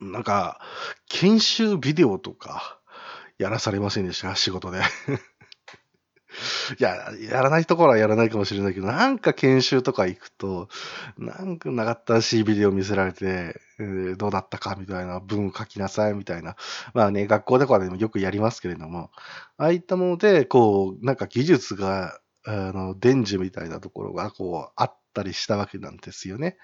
[0.00, 0.58] なんか、
[1.10, 2.80] 研修ビデオとか、
[3.38, 4.34] やらされませんでした？
[4.36, 4.78] 仕事で。
[4.78, 4.80] い
[6.82, 10.68] や、やらないところはやらないかもしれないけど、なんか研修とか行くと、
[11.18, 16.56] なんか長ったらしいビデオ見せられて、えー、どうだったかみたいな文書きなさいみたいな。
[16.94, 19.10] まあね、学校とかでもよくやりますけれども、
[19.58, 26.56] ああいったもので、こう、なんか技術があの、伝授みたいなところが、こう、あったりしたわけなんですよね。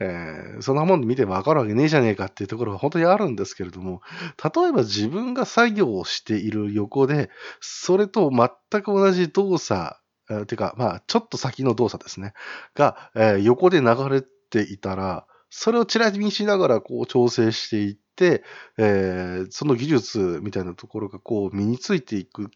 [0.00, 4.00] えー、そんなもん見てもわかるわけねえじゃねえかっていうところは本当にあるんですけれども、
[4.42, 9.96] 例えば自分が作業をしている横で、それと全く同じ動作、
[10.30, 12.32] えー、てか、まあ、ちょっと先の動作ですね、
[12.74, 18.42] が、えー、横で流れていたら、それをチラ見しながらこう調整していって、
[18.76, 22.50] えー、その技術みたいなところがこう身についていく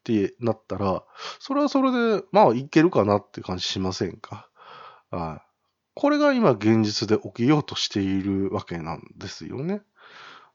[0.00, 1.04] ってなったら、
[1.38, 4.48] それはそれで、まあいけるかなって感じしませんか？
[5.10, 5.46] はい。
[5.94, 9.82] これが今現実で起きようとしているわけなんですよね。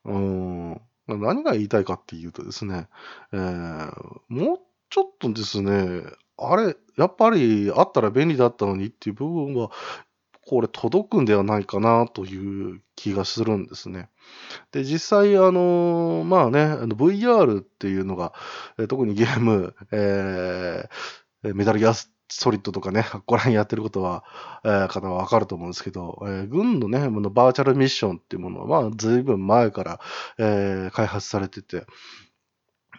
[0.03, 0.81] うん。
[1.07, 2.87] 何が言いたいかっていうとですね、
[3.31, 3.91] えー、
[4.29, 6.01] もうちょっとですね、
[6.37, 9.69] あれ、やっぱりあったら便利だったのにっていう部分は、
[10.47, 14.09] これ届くんではないかなという気がするんですね。
[14.71, 18.33] で、実際、あの、まあね、あの VR っていうのが、
[18.87, 21.93] 特にゲーム、えー、メタルギア
[22.29, 24.23] ソリッドとかね、ここら辺やってることは、
[24.63, 29.99] えー、方はわかると思うんですけど、えー、軍のね、のバーチャルミッションっていうものは、まあ、ずいぶん前から、
[30.37, 31.85] えー、開発されてて、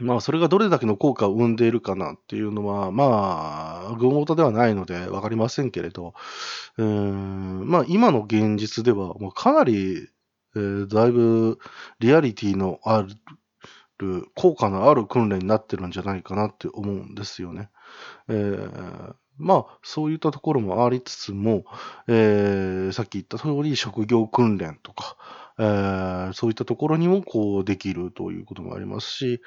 [0.00, 6.14] まあ、それがどれだけの効果を生んでいるかなっていうのは、まあ、群ごとではないのでわかりませんけれど、
[6.76, 10.08] うん、まあ、今の現実では、もうかなり、
[10.54, 11.58] えー、だいぶ
[11.98, 13.06] リアリティのあ
[13.98, 17.70] る、効果のある訓練になってるんじゃないかなって思うんですよね。
[18.28, 21.64] えーまあ、そういったところもありつつも、
[22.08, 25.16] えー、さっき言った通り職業訓練とか、
[25.58, 29.40] えーそういったところにもこうできるということもありますし、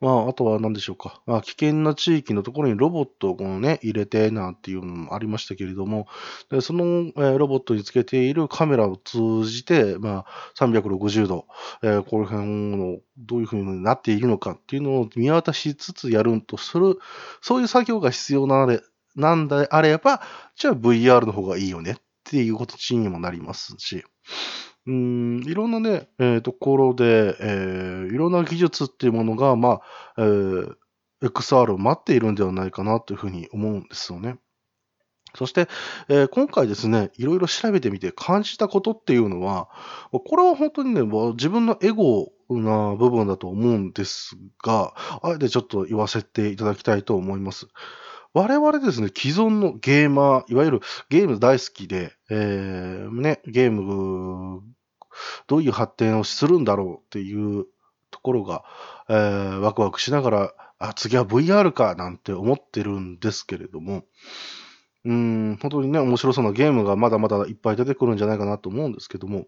[0.00, 1.22] まあ、あとは何でしょうか。
[1.26, 6.06] まあ、危険な地域のところにロボットをこのね、入れてなんていうのもありましたけれども、
[6.50, 11.46] でその、えーロボットにつけているカメラを通じて、まあ、360度、
[11.82, 16.98] えーこの辺のどういうふうになっているのかっていうのを見渡しつつやるんとする、
[17.40, 18.82] そういう作業が必要なれ
[19.14, 20.22] なんであれば、
[20.56, 21.94] じゃあ VR の方がいいよねっ
[22.24, 24.04] ていう形にもなりますし、
[24.86, 29.80] うん、いろんなね、えーところで、えーいろんな技術っていうものが、まあ、
[30.18, 30.76] えー
[31.22, 34.38] XR を待っているんではないかなというふうに思うんですよね。
[35.34, 35.68] そして、
[36.08, 39.68] えー今回ですね、いろいろ調べてみて感じたことっていうのは、
[40.12, 41.02] これは本当にね、
[41.34, 47.68] 自分のエゴな部分だと思うんですが、あえてちょっと言わせていただきたいと思います。
[48.34, 54.62] 我々ですね、既存のゲーマー、いわゆるゲーム大好きで、えーね、ゲーム、
[55.46, 57.66] どういう発展をするんだろうっていう
[58.10, 58.64] ところが、
[59.10, 64.04] えーワクワクしながら、あ、次は VR かなんて思ってるんですけれども、
[65.04, 69.46] うん、本当にね、面白そうなゲームがまだまだいっぱい出てくるんじゃないかなと思うんですけども、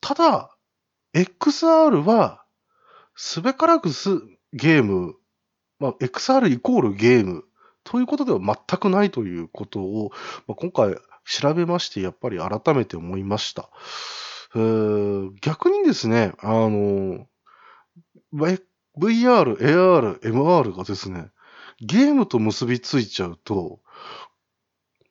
[0.00, 0.56] ただ、
[1.12, 2.44] XR は、
[3.14, 4.22] すべからくす
[4.54, 5.16] ゲーム、
[5.78, 7.44] まあ、XR イコールゲーム
[7.84, 10.10] ということでは全くないということを、
[10.46, 13.70] まあ、今回調べまして、やっぱり改めて思いました。
[14.54, 17.26] えー逆にですね、あの、
[18.32, 21.30] VR、AR、MR がですね、
[21.80, 23.80] ゲームと結びついちゃうと、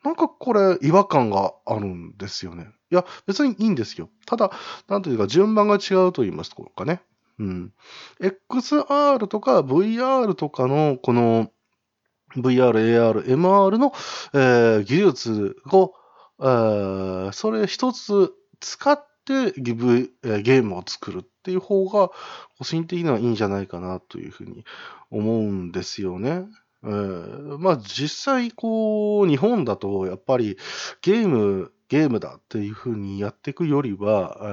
[0.03, 2.69] なんかこれ違和感があるんですよね。
[2.91, 4.09] いや、別にいいんですよ。
[4.25, 4.51] ただ、
[4.87, 7.01] なんというか順番が違うと言いますかね。
[7.37, 7.73] うん。
[8.21, 11.51] XR とか VR とかのこの
[12.37, 13.93] VR、AR、MR の、
[14.33, 15.93] えー技術を、
[16.39, 22.09] えーそれ一つ使ってギブ、えーゲームを作るっていう方が、
[22.57, 24.65] 個人的にはいいんじゃないかなというふうに
[25.11, 26.45] 思うんですよね。
[26.83, 30.57] えーまあ実際こう、日本だとやっぱり
[31.01, 34.45] ゲーム、ゲームだっていうふうにやっていくよりは、え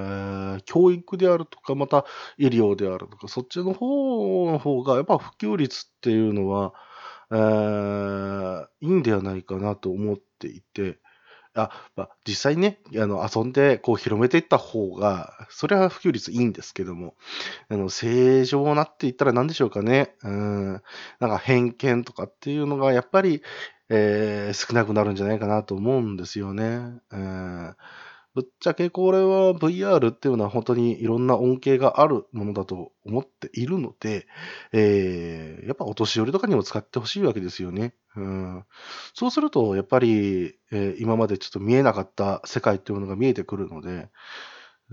[0.60, 2.04] ー教育であるとか、また
[2.38, 6.72] 医療であるとか、そっちの方の方が、やっぱ普及率っていうのは、
[7.32, 10.98] えーいいんではないかなと思っていて、
[11.54, 17.16] あ、まあ、実際ね、あの、遊んで、こう、広めていった方が、それは普及率いいんですけども、
[17.70, 20.14] あの、正常なって言ったら何でしょうかね。
[20.24, 20.72] うん。
[21.20, 23.42] なんか偏見とかっていうのが、やっぱり、
[23.90, 27.00] えー少なくなるんじゃないかなと思うんですよね。
[27.10, 27.76] うん。
[28.36, 34.26] ぶっちゃけこれは VR っていうのは本当にいろんな恩恵があるものだと思っているので、
[34.72, 37.94] えーやっぱお年寄りとかにも使ってほしいわけですよね。
[38.14, 38.64] うん。
[39.14, 44.10] そうすると、やっぱり、えー今までちょっと見えなかった世界っていうものが見えてくるので、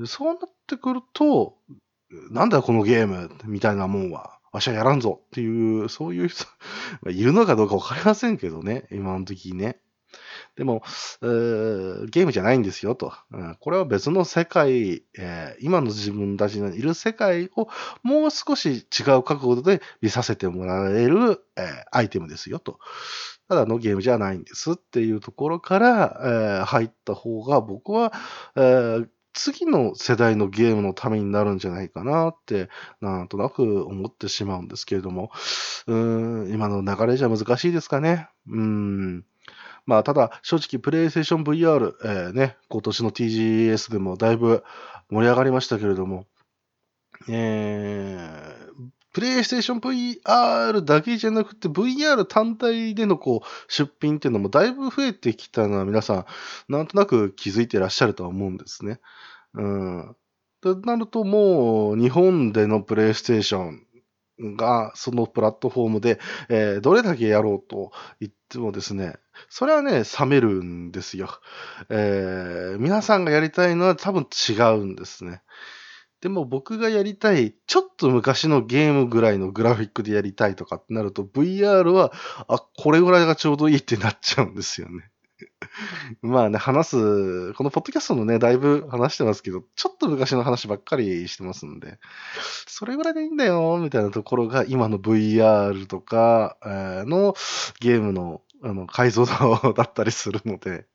[0.06, 1.58] そうなってくると、
[2.32, 6.46] なんだこのゲームみたいなもんは、わしはやらんぞっていう、そういう人、
[7.12, 9.82] いるのかどうかわかりませんけどね、今の時にね。
[10.56, 10.84] でも、
[11.22, 11.26] え
[12.10, 13.14] ゲームじゃないんですよと。
[13.32, 17.68] うんこれは別の世界、え今の自分たちのいる世界を
[18.04, 22.80] もう少し違う角度で見させてもらえる、えアイテムですよと。
[23.50, 28.14] ただのゲームじゃないんですっていうところから、え入った方が僕は、
[28.56, 32.70] え次の世代のゲームのためになるんじゃないかなって、
[33.02, 35.32] なんとなく思ってしまうんですけれども、
[35.88, 35.96] う
[36.48, 38.30] ん、今の流れじゃ難しいですかね。
[38.48, 39.26] うん。
[39.86, 44.64] まあ、ただ、正直、プレイステーション VR、えーね、今年の TGS でもだいぶ
[45.10, 46.26] 盛り上がりましたけれども、
[47.30, 48.74] えー、
[49.14, 56.26] プレイステーション VR だけじゃなくて VR 単体でのこう出品っていうのもだいぶ増えてきたのは皆さ
[56.70, 59.00] んなんとなく気づいてらっしゃるとは思うんですね。
[59.54, 60.16] うん。
[60.62, 63.86] となるともう日本でのプレイステーション
[64.40, 66.20] がそのプラットフォームで、
[66.50, 69.16] えーどれだけやろうと言ってもですね、
[69.50, 71.30] それはね、冷めるんですよ。
[71.90, 75.42] えー皆さんがやりたいのは多分違うんですね。
[76.22, 82.14] でも僕がやりたい、ちょっと昔のゲームぐらいのグラフィックでやりたいとかってなると、VR は、
[82.48, 85.12] あ、これぐらいがちょうどいいってなっちゃうんですよね。
[86.22, 92.00] まあね、話す、このポッドキャストもね、だいぶ話してますけど、ちょっと昔の話ばっかりしてますんで、
[92.68, 97.36] それぐらいでいいんだよ、みたいなところが今の VR とか、の
[97.80, 100.86] ゲームのあの解像度だったりするので、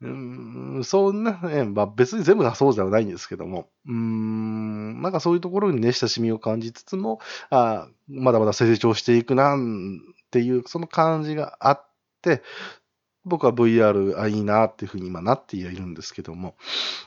[0.00, 7.20] うん、そんなね、まあ別に全部がそうじゃないんですけども、うん、なんかそういうところにね、親しみを感じつつも、
[7.50, 11.90] あまだまだ成長していくな、っていう、その感じがあっ
[12.22, 12.42] て、
[13.24, 16.56] 僕は VR、あ、いいなっていうふうに今なっているんですけども、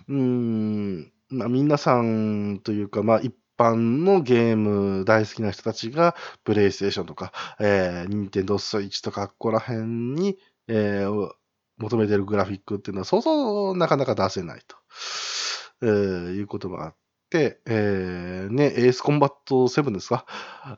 [0.07, 10.37] うーん、まあ、皆さんというか、まあ、一般のゲーム大好きな人たちが、プレイステーションとか、えー、ニンテンドースイッチとか、ここら辺に、
[10.67, 11.31] えー、
[11.77, 14.75] 求めてるグラフィックっていうのは、そうそうなかなか出せないと、
[15.81, 15.89] えー、
[16.35, 16.95] いうこともあっ
[17.29, 20.25] て、えー、ね、エースコンバット7ですか？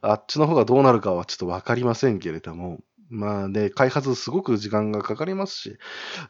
[0.01, 2.79] あっちの方がどうなるかはちょっとわかりませんけれども、
[3.13, 5.77] まあね、開発すごく時間がかかりますし、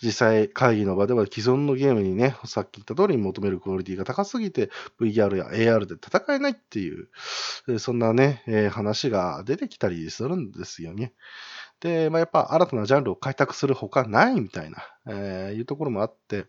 [0.01, 4.69] 実際会議の場では既存のゲームにね、さっき言った通り求めるクオリティが高すぎて
[4.99, 11.13] VR や AR で戦えないっていう、そんなね、えー、話が出てきたりするんですよね。
[11.79, 16.47] で、まあ、やっぱ新たなジャンルを開拓するほかないみたいな、えー、いうところもあって、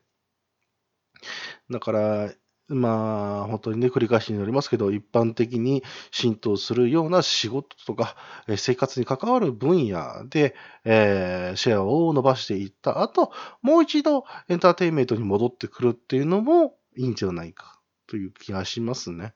[1.70, 2.32] だから、
[2.68, 8.16] まあ、本当にね、繰り返しになりますけど、一般的に浸透するような仕事とか、
[8.56, 10.54] 生活に関わる分野で、
[10.84, 19.24] えー、シェアを伸ばしていった後、もう一度エンターテインメントに戻ってくるっていうのもいいんじゃないかという気がしますね。
[19.24, 19.32] やっ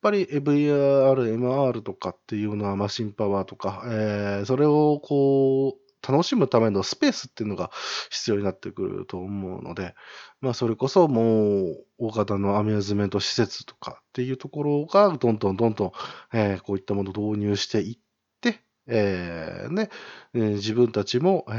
[0.00, 7.70] ぱり VR、MR とかっていうのはマシンパワーとか、えー、それをこう、楽しむためのスペースっていうのが
[8.10, 9.94] 必要になってくると思うので、
[10.40, 15.92] まあそれこそもう大型のアミューズメント施設とかっていうところがどんどんどんどん、
[16.32, 17.98] えー、こういったものを導入していっ
[18.40, 19.90] て、えー、ね、
[20.34, 21.54] えー、自分たちも、えー、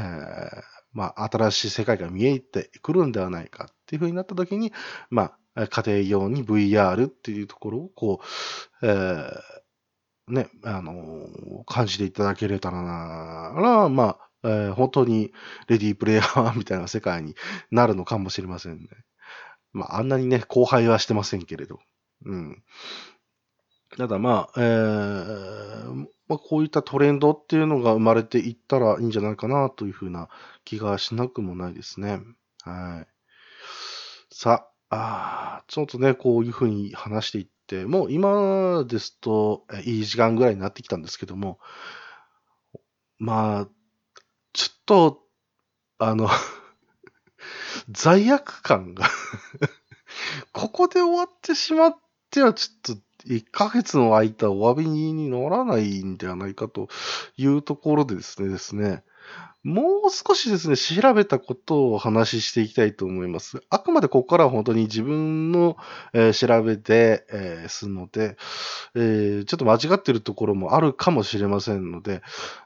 [0.92, 4.72] まあ新しい世界が見えてくるんではないかっていうふうになった時に、
[5.10, 8.20] まあ家庭用に VR っていうところをこ
[8.82, 9.58] う、えー
[10.28, 15.32] ね、あの感じていただけれたらな、まあ、えー、本当に
[15.68, 17.34] レディープレイヤーみたいな世界に
[17.70, 18.88] なるのかもしれませんね。
[19.72, 21.80] まあ、あんなにね、後輩はしてませんけれど。
[22.24, 22.62] うん。
[23.96, 30.28] ただまあ、えー、まあ、こういったトレンドっていうのが生まれていったらいいんじゃないかなというふうな
[30.64, 32.20] 気がしなくもないですね。
[32.62, 33.06] はい。
[34.30, 41.58] さあ、あちょっとね、こういうふうに話していって、もう今ですと、いい時間ぐらいになってきたんですけども、
[43.18, 43.68] まあ、
[44.52, 45.22] ちょっと、
[45.98, 46.28] あの
[47.90, 49.08] 罪悪感が
[50.52, 51.96] ここで終わってしまっ
[52.30, 56.88] ては、ちょっと、1ヶ月の間お詫びに乗らないんではないかと
[57.36, 59.04] いうところでですね、ですね。
[59.68, 63.60] もう少しですね、調べたことをお話ししていきたいと思います。
[63.68, 65.76] あくまでここからは本当に自分の、
[66.14, 68.38] えー、調べで、えー、すので、
[68.94, 72.22] えー、ちょっと間違ってるところもあるかもしれませんので、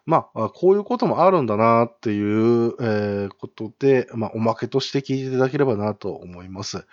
[0.06, 6.86] まあ、こういうこともあるんだなっていう、えことで、まあ、おまけとして聞いていただければなと思います。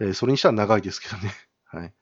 [0.00, 1.32] えそれにしては長いですけどね。
[1.64, 1.92] はい。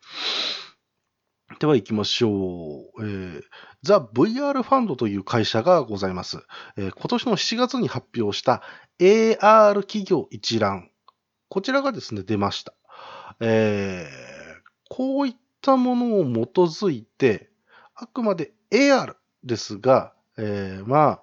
[1.65, 3.07] では行きましょう。
[3.07, 3.43] えー、
[3.83, 6.45] ザ・ VR ファンドという会社がございます。
[6.77, 8.63] えー、今年の7月に発表した
[8.99, 10.91] AR 企業一覧。
[11.49, 12.75] こちらがですね、出ました。
[13.41, 17.49] えー、こういったものを基づいて、
[17.95, 21.23] あくまで AR ですが、えー、ま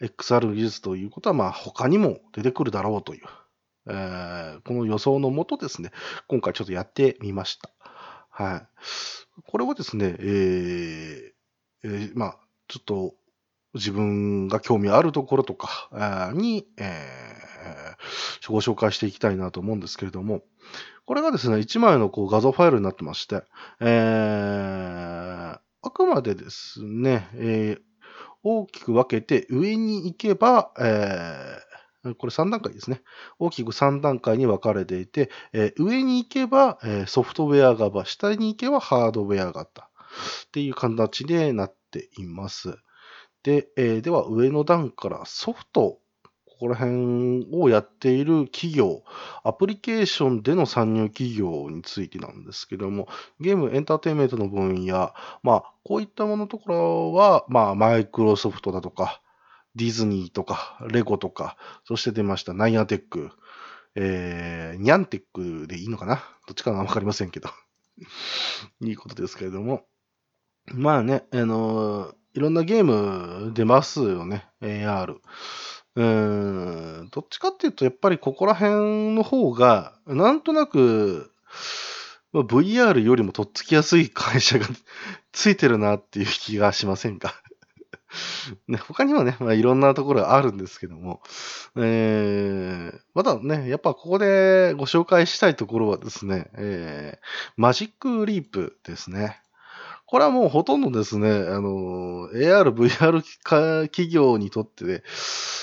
[0.00, 3.24] XR 技術ということは、まあ、他にも出てくるだろうという、
[3.90, 5.90] えー、この予想のもとですね、
[6.28, 7.70] 今回ちょっとやってみました。
[8.30, 9.42] はい。
[9.46, 11.30] これはですね、えー
[11.82, 13.14] えー、まあ、ちょっと
[13.74, 20.42] 自分が興味あるところとかに、えー、ご紹介していきたいなと思うんですけれども、
[21.06, 23.42] これがですね、1枚のこう画像ファイルになってまして、
[23.80, 27.80] えー、あくまでですね、えー、
[28.42, 31.69] 大きく分けて上に行けば、えー
[32.16, 33.02] これ3段階ですね。
[33.38, 42.76] 大きく3段階に分かれていて、え、上に行けば、え、ソフトウェア型、下に行けばハードウェア型っていう形でなっています。
[43.42, 45.98] で、え、では上の段からソフト、
[46.46, 49.02] ここら辺をやっている企業、
[49.44, 53.08] アプリケーションでの参入企業についてなんですけども、
[53.40, 59.22] ゲームエンターテインメントの分野、まあ、こういったもののところは、まあ、マイクロソフトだとか、
[59.76, 63.30] ディズニーとか、レゴとか、そして出ましたナイアテック、
[63.94, 66.16] えー、ニャンテックでいいのかな？
[66.46, 67.48] どっちかはわかりませんけど。
[68.82, 69.84] いいことですけれども。
[70.72, 75.16] まあね、あのー、いろんなゲーム出ますよね、AR。
[75.96, 81.32] うーん、どっちかっていうと、やっぱりここら辺の方が、なんとなく、
[82.32, 84.66] まあ、VR よりもとっつきやすい会社が
[85.32, 87.34] ついてるなっていう気がしませんか？
[88.68, 91.22] ね、他にもね、まあ、いろんなところがあるんですけども、
[91.76, 99.39] えー、またね、やっぱここでご紹介したいところはですね、えー、マジックリープですね。
[100.10, 103.22] これはもうほとんどですね、あの、AR、VR
[103.86, 105.02] 企業にとってね、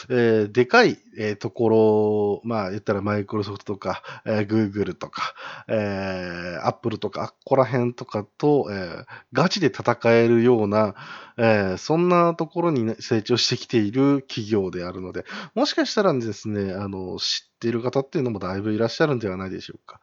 [0.10, 5.34] えー、でかい、えー、ところ、まあ言ったらマイクロソフトとか、えー、Google とか、
[5.68, 10.96] えー、Apple とか、ここら辺とかと、えー、ガチで戦えるような、
[11.36, 15.26] えー、そんなところに、ね、成長してきている企業であるので、
[15.56, 20.00] もしかしたらですね、あの、知っている方っていうのもだいぶいらっしゃるんではないでしょうか。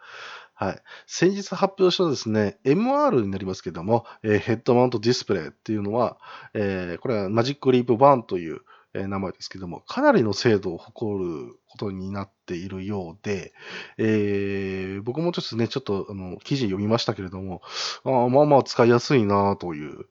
[0.57, 0.83] はい。
[1.07, 6.17] 先日発表したですね、MR になりますけども、えー、ヘッドマウントディスプレイっていうのは、
[6.55, 8.61] えー、これはマジックリープ1という、
[8.95, 13.53] えー、名前ですけども、かなりの精度を誇ることになっているようで、
[13.99, 17.61] えー、僕もちょっとね、ちょっとあの記事読みましたけれども、
[18.05, 20.07] あまあまあ使いやすいなという、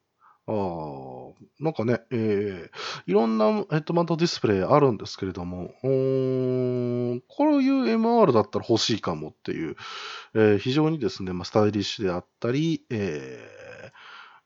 [0.45, 1.23] ああ
[1.59, 2.69] なんかね、えー、
[3.05, 5.89] いろんなヘッドマウントディスプレイあるんですけれども、こう
[7.63, 9.75] いう MR だったら欲しいかもっていう、
[10.33, 13.63] えー、非常にですね、まあ、スタイリッシュであったり、えー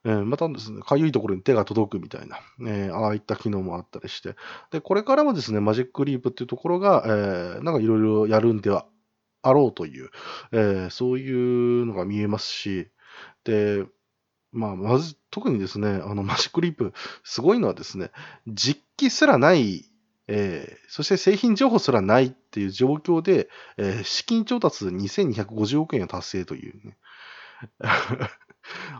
[0.04, 4.36] えー、またですね、かゆいところに手が届くみたいな、えー、ああいった機能もあったりして、
[4.70, 8.86] で、これからもですね、マジックリープっていうところが、えー、なんかいろいろやるんでは
[9.42, 10.10] あろうという、
[10.52, 12.88] えー、そういうのが見えますし、
[13.44, 13.84] で、
[14.52, 16.92] まあ、まず、特にですね、あの、マジックリープ、
[17.24, 18.10] すごいのはですね、
[18.46, 19.84] 実機すらない、
[20.26, 26.96] えー、そして製品情報すらないっていう状況で、えー、資金調達2250億円を達成というね。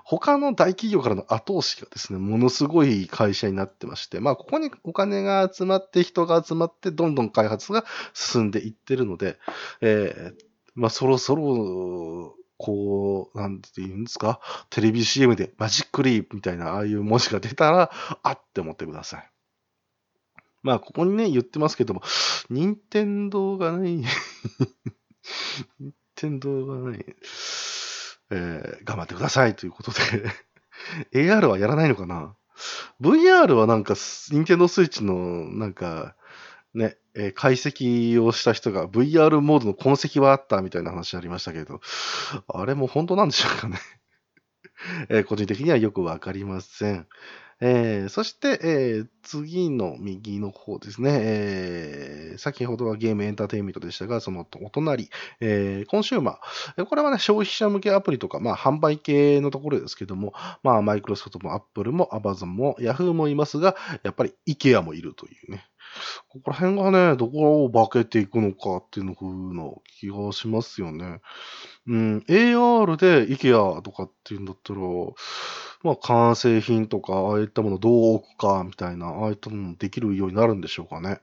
[0.04, 7.84] 他の大企業からの後押しがですね、ものすごい会社になってまして、まあ、ここにお金が集まって、人が集まって、どんどん開発が
[8.14, 9.38] 進んでいってるので、
[9.80, 10.44] えー、
[10.74, 17.90] まあ、そろそろ、こう、なんて言うんですか、テレビ CM でマジックリープみたいな、ああいう文字が出たら、
[18.22, 19.30] あって思ってください。
[20.62, 22.02] まあ、ここにね、言ってますけども、
[22.50, 24.02] 任天堂がない、
[25.78, 27.06] 任天堂がない、
[28.30, 29.98] えー、頑張ってくださいということで
[31.14, 32.36] AR はやらないのかな
[33.00, 36.16] ?VR はなんか、任天堂スイッチの、なんか、
[36.74, 41.80] ね、えー、解析をした人が VR モードの痕跡はあったみたいな話ありましたけど、
[42.48, 43.78] あれも本当なんでしょうかね
[45.08, 47.06] えー、個人的にはよくわかりません。
[47.60, 55.10] えー、そして、えー、次の右の方ですね、えー、先ほどはゲームエンターテインメントでしたが、そのお隣、
[55.40, 56.84] えー、コンシューマー。
[56.84, 65.66] これはね、消費者向けアプリとか、まあ、販売系のところですけども、まあ、マイクロソフトもアップルもアマゾンもヤフーもいますが、やっぱり IKEA もいるというね。
[66.28, 71.20] ここら辺がね、どこを化けていくのかっていうの風な気がしますよね。
[71.86, 74.80] うん、AR で IKEA とかっていうんだったら、
[75.82, 81.20] まあ、完成品とか、ああいったものどう置くか、みたいな、ああいったものできるようになるんでしょうかね。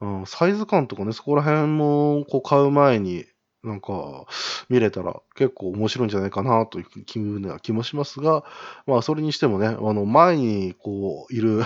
[0.00, 3.24] うん、サイズ感とかね、そこら辺も、こう、買う前に、
[3.64, 4.26] なんか、
[4.68, 8.44] 見れたら結構面白いんじゃないかなという気な気もしますが、
[8.86, 11.64] まあ、それにしてもね、あの、前に、こう、いる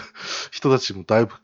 [0.51, 1.35] 人たちもだいぶ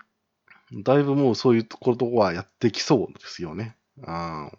[0.72, 3.76] だいぶもうそういうところはやってきそうですよね。
[4.06, 4.50] あ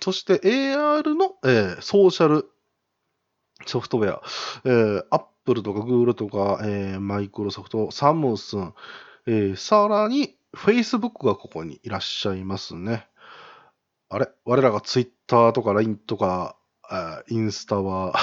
[0.00, 2.48] そして AR の、えー、ソーシャル
[3.66, 4.22] ソフトウェア、
[4.64, 8.74] えー、Apple とか Google とか、えー、Microsoft、サムスン、
[9.26, 13.06] えー、さらに Facebook がここにいらっしゃいますね。
[14.08, 14.28] あれ？
[14.44, 16.56] 我らが Twitter とか LINE とか、
[17.28, 18.14] インスタは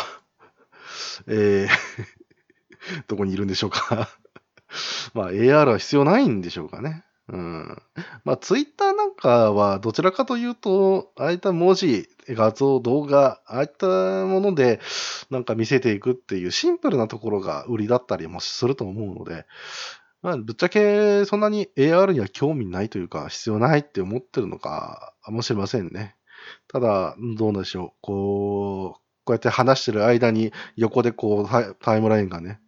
[1.27, 1.69] えー
[3.07, 4.09] どこにいるんでしょうか？
[5.13, 7.03] まあ AR は必要ないんでしょうかね。
[7.29, 7.81] うん。
[8.23, 13.87] まあツイッターなんかはどちらかというと、ああいった文字、画像、動画、ああいった
[14.25, 14.79] もので
[15.29, 19.45] なんか見せていくっていうシンプルなところが売りだったりもすると思うので、
[20.21, 26.15] まあぶっちゃけそんなに AR には興味ないというか必要ないって思ってるのかもしれませんね。
[26.67, 27.97] ただ、どうでしょう。
[28.01, 32.61] こう、こうやって話してる間に横でこうタイムラインがね、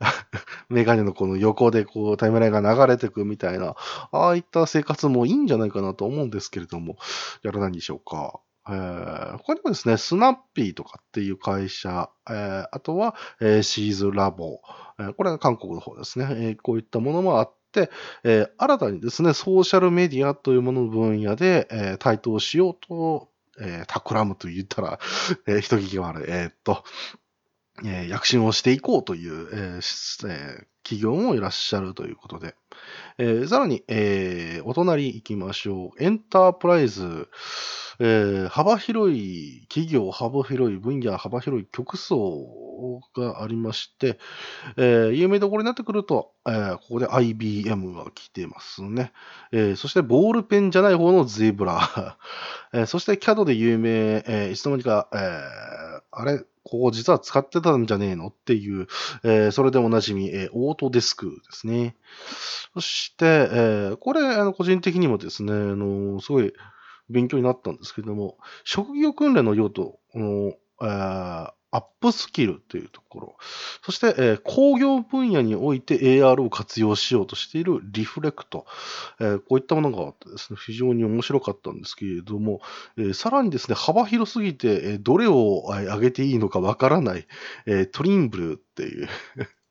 [0.68, 3.74] メガネのこの横でこうタイムラインが流れてくみたいな、
[4.12, 6.96] ああいった生活もいいんじゃないかなと思うんですけれども、
[7.42, 8.40] やらないんでしょうか。
[8.66, 14.60] えー、他にもですね、スナッピーとかっていう会社、えー、あとは、えー、シーズラボ、
[14.98, 17.90] えー、これが韓国の方ですね、えー、こういったものもあって、
[18.22, 23.28] えー、新たにですね、ソーシャルメディアというものの分野で、えー、台頭しようと、
[23.60, 24.98] えー、企むと言ったら、
[25.46, 26.24] えー、一聞き悪い。
[26.28, 26.84] えー、っと、
[27.82, 32.54] えー、躍進をしていこうという、えーえー、企業もいらっしゃるということで、
[33.18, 36.02] えー、さらに、えー、お隣行きましょう。
[36.02, 37.28] エンタープライズ、
[38.00, 44.18] えー幅広い企業、幅広い分野、幅広い局層がありまして、
[44.76, 49.12] えー有名どころになってくると、えーここで IBM が来てますね。
[49.52, 52.18] えーそしてボールペンじゃない方のゼブラ。
[52.72, 53.90] えーそして CAD で有名、
[54.26, 58.28] えーいつの間にか、えーあれ、ここ実は使ってたんじゃねえの？
[58.28, 58.86] っていう、
[59.24, 61.96] えーそれでおなじみ、えーオートデスクですね。
[62.74, 66.52] そして、えーこれ、あの、個人的にもですね、あの、すごい
[67.08, 70.52] 勉強になったんですけれども、職業訓練の用途、この、
[70.82, 73.36] えーアップスキルというところ、
[73.82, 78.64] そして、えー工業分野において AR を活用しようとしているリフレクト、
[79.18, 82.60] えーこういったものがあってですね、非常に面白かったんですけれども、
[82.96, 87.26] えーさらにですね、幅広すぎて、えーどれを上げていいのかわからない、
[87.66, 89.08] えートリンブルっていう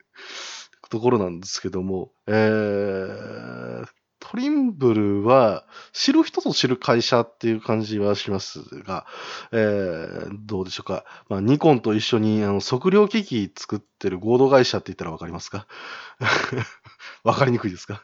[0.89, 4.02] ところなんですけども、えー
[4.33, 9.05] トリンブルは知る人ぞ知る会社っていう感じはしますが、
[9.51, 11.05] えーどうでしょうか。
[11.29, 15.67] まあ、ニコンと一緒にあの測量機器作ってる合同会社って言ったらわかりますか？
[17.23, 18.03] わかりにくいですか？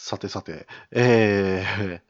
[0.00, 2.00] さてさて、えー、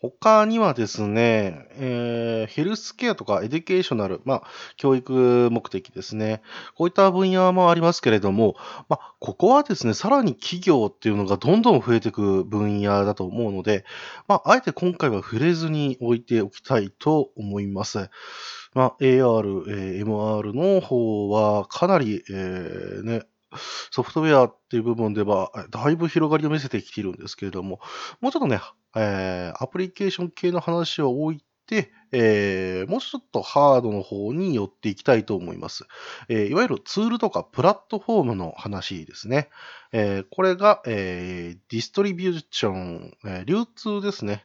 [0.00, 4.42] 他にはですね、えーヘルスケアとか educational、まあ、
[4.76, 6.42] 教育目的ですね。
[6.74, 8.56] こういった分野もありますけれども、
[8.88, 13.84] まあ、ここはですね、さらに企業っていうのがどんどん増えていく分野だと思うので、
[14.26, 18.10] まあ、あえて今回は触れずに置いておきたいと思います。
[18.74, 23.22] まあ、AR、えー MR の方はかなり、えーね、
[23.90, 27.80] ソフトウェアっていう部分では、だいぶ広がりを見せてきているんですけれども、
[28.20, 28.60] もうちょっとね、
[28.96, 35.84] えーアプリケーション系の話は置いて、えーもうちょっとハードの方に寄っていきたいと思います。
[36.28, 39.48] えーいわゆるツールとかプラットフォームの話ですね。
[39.92, 44.44] えーこれが、えディストリビューション、え流通ですね。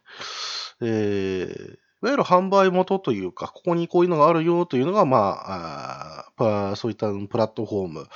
[0.82, 5.18] えーいわゆる販売元というか、ここにこういうのがあるよというのが、ま
[6.38, 8.08] あ、あそういったプラットフォーム、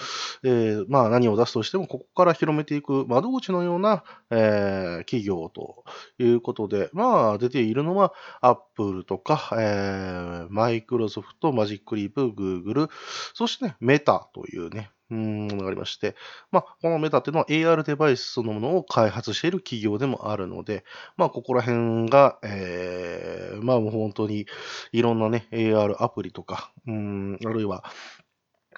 [0.44, 5.84] えーまあ何を出すとしても、ここから広めていく窓口のような、えー企業と
[6.18, 12.88] いうことで、まあ出ているのは、アップルとか、えーマイクロソフト、マジックリープ、グーグル、
[13.34, 16.16] そしてね、メタというね、ものがありまして、
[16.52, 20.84] まあ、このメタっていうのは AR デバイスそのものを開発している企業でもあるので、
[21.18, 24.48] まあ、ここら辺が、えー、まあ、もう本当に
[24.92, 27.84] いろんなね、AR アプリとか、うん、あるいは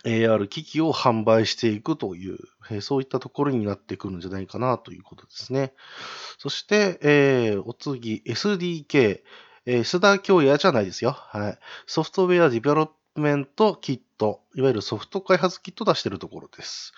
[0.05, 2.37] AR 機器を販売していくという、
[2.69, 5.73] えーそういったところになってくるんじゃないかなということですね。
[6.37, 9.21] そして、えーお次、SDK、
[9.65, 11.11] えー、須田京也じゃないですよ。
[11.11, 11.59] はい。
[11.87, 16.93] ソフトウェアディベロッメントキット、いわゆるソフト開発キット出しているところです。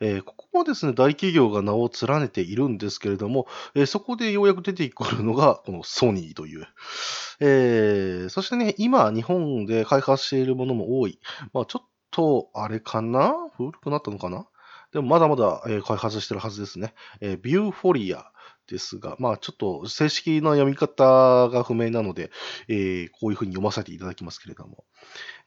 [0.00, 6.66] えーここもですね、大企業が名を連ねているんですけれども、えーそこでようやく出てくるのが、このソニーという。
[7.40, 11.18] えーそしてね、今、日本で開発しているものも多い。
[11.52, 13.34] まあ、ちょっと、あれかな？
[13.56, 14.46] 古くなったのかな？
[14.92, 16.94] でも、まだまだ、え開発してるはずですね。
[17.20, 18.30] えービューフォリア
[18.66, 22.30] ですが、まあ、ちょっと正式な読み方が不明なので、
[22.68, 24.84] えーこういうふうに読ませていただきますけれども。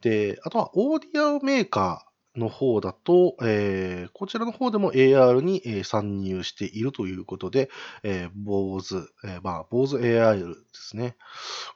[0.01, 7.69] で、あとはオーディオメーカーの方だと、えーこちらの方でも AR に、えー参入しているということで、
[8.03, 11.15] えー、BOSE、えーまあ、BOSE AR ですね。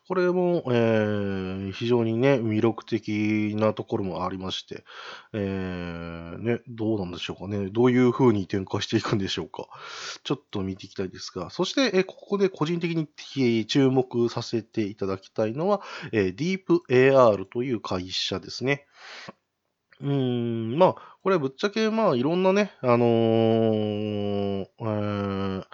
[0.07, 4.83] これも、えー非常にね、魅力的なところもありまして、
[5.33, 7.69] えーね、どうなんでしょうかね。
[7.71, 9.67] どういう風に展開していくんでしょうか。
[10.23, 15.81] ちょっと見ていきたいですが、そして、えーここで個人的に注目させていただきたいのは、
[16.11, 18.85] えー、DeepAR という会社ですね。
[20.01, 25.65] うん、まあ、これぶっちゃけ、まあ、いろんなね、あのーえー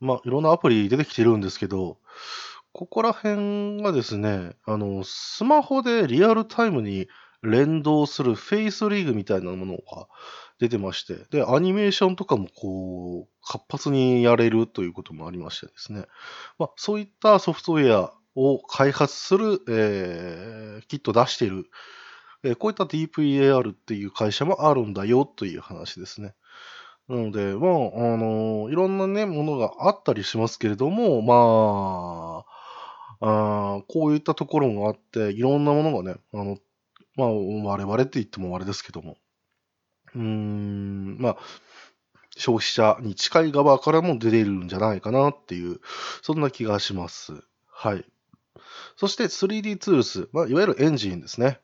[0.00, 1.98] まあ、いろんなアプリ出てきてるんですけど、
[2.72, 7.08] ここら辺がですね、あの、スマホでリアルタイムに
[7.42, 10.06] 連動するフェイスリーグみたいなものが
[10.58, 16.06] 出てまして、で、アニメーションとかもこう、活発にやれるということもありましてですね、
[16.58, 21.66] まあ、そういったソフトウェアを開発する、えーキット出している、
[22.44, 26.34] えこういった DeepAR っていう会社もあるんだよという話ですね。
[27.08, 32.44] なので、まあ、あのいろんなね、ものがあったりしますけれども、ま
[33.20, 36.58] あ、あこういったところもあって、いろんなものがね、あの、
[37.16, 39.16] まあ、我々って言ってもあれですけども、
[40.14, 41.36] うーん、まあ、
[42.36, 45.80] 消費者に近い側からも出れるんじゃないかなっていう、
[46.22, 47.34] そんな気がします。
[47.68, 48.04] はい。
[48.96, 51.60] そして 3D ツールス、まあ、いわゆるエンジンですね。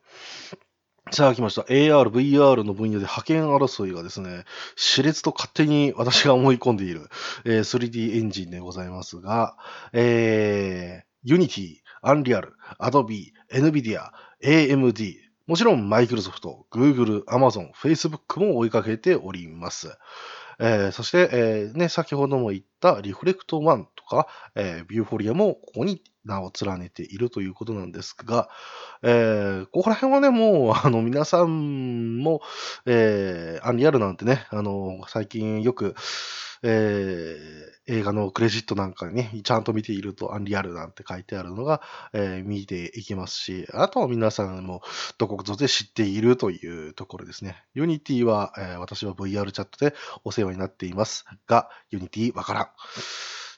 [1.11, 1.63] さあ来ました。
[1.63, 4.45] AR、VR の分野で覇権争いがですね、
[4.77, 7.09] 熾烈と勝手に私が思い込んでいる、
[7.45, 9.57] えー 3D エンジンでございますが、
[9.93, 12.49] えー Unity、Unreal、
[12.79, 14.11] Adobe、NVIDIA、
[14.45, 15.15] AMD、
[15.47, 19.97] もちろん Microsoft、Google、Amazon、Facebook も追いかけております。
[20.61, 28.49] えーそして、えーね、先ほども言ったリフレクト1とか、えービューフォリアもここに名を連ねているということなんですが、
[29.03, 32.41] えーここら辺はね、もう、あの、皆さんも、
[32.87, 35.95] えーアンリアルなんてね、あの、最近よく、
[36.63, 41.81] えー映画のクレジットなんかにね、ちゃんと見ているとアンリアルなんて書いてあるのが、
[42.13, 44.83] えー見ていきますし、あとは皆さんも
[45.17, 47.65] どこぞで知っているというところですね。
[47.75, 52.68] Unity は、えー私は VR チャットでお世話になっていますが、Unity わからん。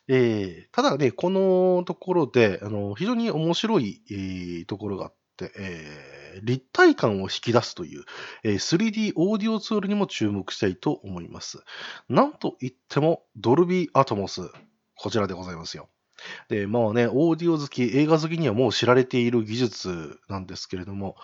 [0.09, 8.05] えーただね、このところで、あの、非常に面白い、えーところがあって、えー立体感を引き出すという、
[8.45, 11.65] え 3D オーディオツールにも注目したいと思います。
[12.09, 14.43] なんといっても、ドルビーアトモス、
[14.95, 15.89] こちらでございますよ。
[16.49, 21.17] で、まあね、オーディオ好き、映画好きにはもう知られている技術なんですけれども、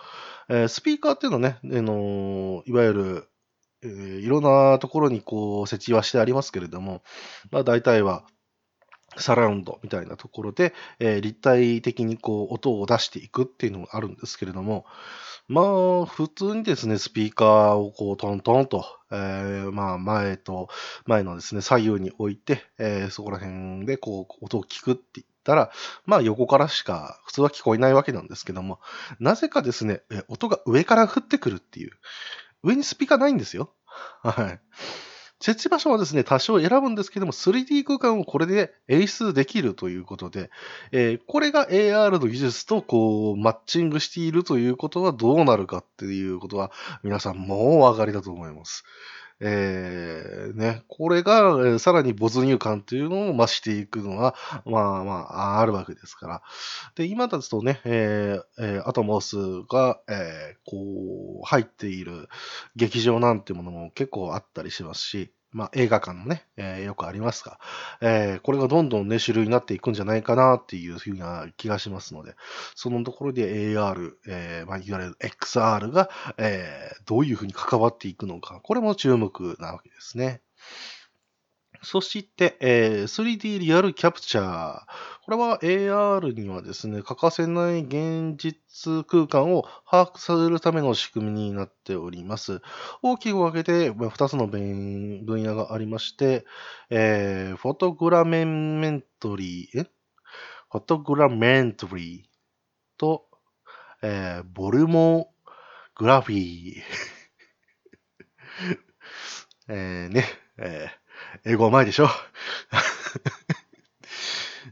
[0.49, 3.29] えースピーカーっていうのはね、あのーいわゆる、
[3.87, 7.03] えーいろんなところにこう設置はしてありますけれども、
[7.51, 8.25] まあ大体は
[9.15, 14.85] サラウンドみたいなところで、えー立体的にこう音を出していくっていうのがあるんですけれども、
[15.47, 20.67] まあ普通にですね、スピーカーをこうトントンと、えーまあ前と
[21.05, 25.71] 前のですね、左右に置いて、えーそこら辺でこう音を聞くって言ったら、
[26.05, 28.79] まあ横からしか普通は聞こえないわけなんですけども、
[29.19, 31.91] なぜかですね、音が上から降ってくるっていう、
[32.67, 33.73] 上にスピーカーないんですよ。
[34.21, 34.59] はい。
[35.39, 40.49] 設置場所はですね、多少選ぶんですけども、3D 空間をこれで演出できるということで、
[40.91, 46.71] えーこれが AR の技術とこう、マッチングしているということはどうなるかっていうことは、
[47.03, 48.83] 皆さんもうお分かりだと思います。
[49.39, 54.33] えーね、これが、えさらに没入感というのを増していくのは、
[54.65, 56.41] まあまあ、あるわけですから。
[56.95, 59.35] で、今だとね、えーえーアトモス
[59.69, 62.29] が、えーこう、入っている
[62.75, 67.59] 劇場なんてものも結構あったりしますし、まあ映画館もね、えーよくありますが、
[68.01, 72.35] えーこれがどんどんね、主流になっていくんじゃないかなっていうふうな気がしますので、
[72.75, 80.41] そのところで AR、えーまあ、いわゆる XR が、えーどういうふうに関わっていくのか、これも注目なわけですね。
[81.83, 84.79] そして、えー 3D リアルキャプチャー。
[85.27, 92.61] これは AR にはですね、欠かせない現実空間を把握するための仕組みになっております。
[93.01, 96.45] 大きく分けて2つの分野がありまして、
[96.89, 99.83] えーフォトグラメントリー、え？
[100.71, 102.27] フォトグラメントリー
[102.97, 103.25] と、
[104.01, 105.33] えーボルモ
[105.95, 106.81] グラフィー。
[109.67, 110.25] えーね、
[110.57, 111.07] えー
[111.43, 112.07] 英語は前でしょ？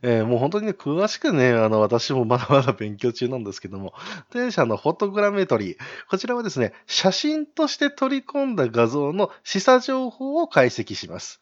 [0.01, 3.93] えーもう本当にね、詳しくね、あの、私もまだまだ勉強中なんですけども、
[4.33, 5.77] 弊社のフォトグラメトリー。
[6.09, 11.41] こちらはですね、写真として取り込んだ画像の示唆情報を解析します。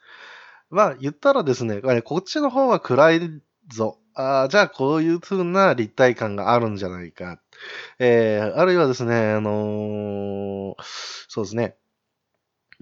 [0.70, 4.00] まあ、言ったらですね、こっちの方は暗いぞ。
[4.16, 7.40] あーじゃあ、こういう風な立体感があるんじゃないか。
[8.00, 10.84] えーあるいはですね、あのー
[11.30, 11.76] そうですね、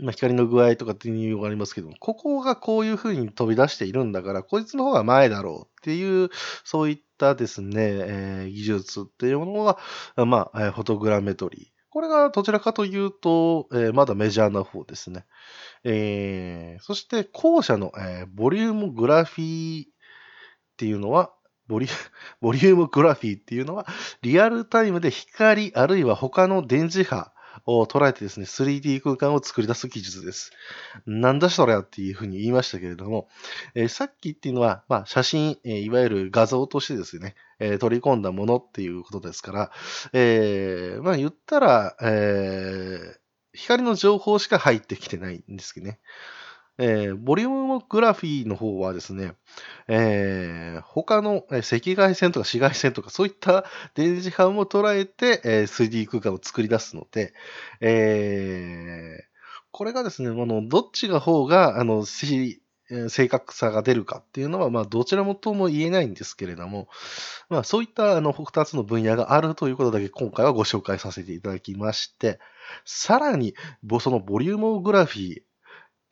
[0.02, 6.30] まあ、光の具合とかっていうのがありますけども、ここがこういう風に飛び出しているんだから、こいつの方が前だろうっていう、
[6.64, 11.66] そういったですね、えー技術っていうものが、まあ、フォトグラメトリー。
[11.90, 15.26] これがどちらかというと、えーまだメジャーな方ですね。
[15.84, 19.90] えーそして後者の、えーボリュームグラフィーっ
[20.78, 21.32] ていうのは、
[21.68, 21.88] ボリ
[22.42, 23.86] ボリュームグラフィーっていうのは、
[24.22, 27.32] リアルタイムで光あるいは他の電磁波
[27.66, 30.52] を捉えてですね、3D 空間を作り出す技術です。
[31.06, 33.28] なんだそりゃっていうふうに言いましたけれども、
[33.76, 39.72] えーさっきっていうのは、まあ、写真、えいわゆる画像としてですね、え取り込んだものっていうことですから、
[40.14, 43.22] えーまあ言ったら、えー
[43.54, 46.00] 光の情報しか入ってきてないんですけどね。
[46.78, 49.34] えーボリュームグラフィーの方はですね、
[49.88, 51.62] えー他の赤
[51.96, 57.34] 外線とか紫外線とかそういった電磁波も捉えて、えー 3D 空間を作り出すので、
[57.82, 59.32] えー
[59.74, 66.90] これがですね、あの、どっちが方が、あの、しえー正確さが出るかっていうのは、まあ、どちらもとも言えないんですけれども、
[67.50, 72.40] まあ、そういった、あの、二つの分野があるということだけ今回はご紹介させていただきまして、
[72.84, 73.56] さらに、
[74.02, 75.42] そのボリューモグラフィー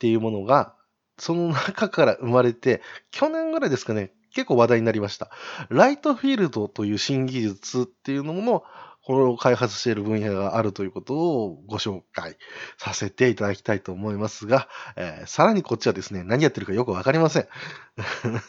[0.00, 0.74] ていうものが、
[1.18, 2.80] その中から生まれて、
[3.10, 5.30] 去年ぐらいですかね、結構話題になりました。
[5.68, 8.64] ライトフィールドという新技術っていうのも、
[9.04, 12.38] これを開発している分野があるということをご紹介
[12.78, 17.48] させていただきたいと思いますが、えーさらにこっちはですね、何やってるかよくわかりません。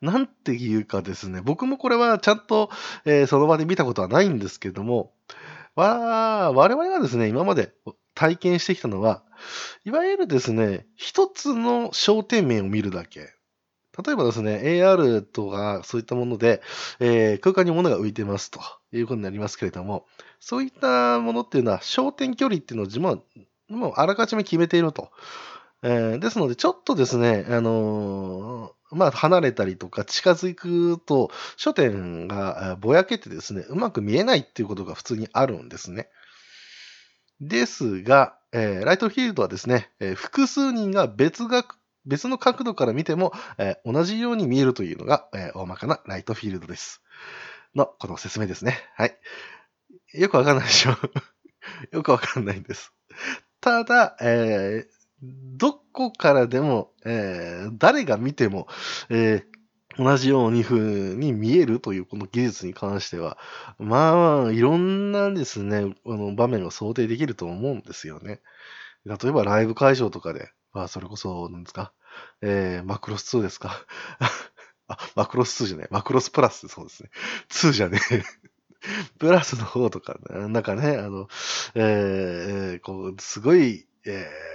[0.00, 2.70] なんていうかですね、僕もこれはちゃんと、
[3.06, 5.12] えーその場で見たことはないんですけども、
[5.74, 7.72] わ我々がですね、今まで
[8.14, 9.22] 体験してきたのは、
[9.84, 13.34] いわゆるですね、一つの焦点面を見るだけ。
[14.04, 16.62] 例えばですね、AR とかそういったもので、
[16.98, 18.60] えー空間に物が浮いてますと
[18.92, 20.06] いうことになりますけれども、
[20.40, 23.18] そういったものっていうのは焦点距離っていうのを自分は
[23.68, 25.10] もうあらかじめ決めていると。
[25.82, 36.08] えーですので、ちょっとですね、あのーまあ、離れたりとか近づくと、焦点がぼやけてですね、うまく見えないっていうことが普通にあるんですね。
[37.40, 41.64] ですが、えーライトフィールドはですね、えー複数人が別が
[42.06, 47.02] 別の角度から見ても、えー同じように見えるというのが、え大まかなライトフィールドです。
[47.74, 48.78] の、この説明ですね。
[48.96, 49.18] はい。
[50.14, 50.96] よくわかんないでしょ
[51.92, 52.92] よくわかんないんです。
[53.60, 58.68] ただ、えーどこからでも、え誰が見ても、
[59.08, 59.44] え
[59.98, 63.38] 同じように風に見えるというこの技術に関しては、
[63.78, 68.40] まあ、いろんなですね、あの場面を想定できると思うんですよね。
[69.06, 71.92] 例えばライブ会場とかで、まあ、それこそ、なんですか、
[72.42, 73.86] えーマクロス2ですか？
[74.88, 77.10] あ、マクロス2じゃない、マクロスプラスそうですね。
[77.48, 78.22] 2じゃねえ。
[79.18, 81.28] プラスの方とか、なんかね、あの、
[81.74, 84.10] えー、こう、すごい、え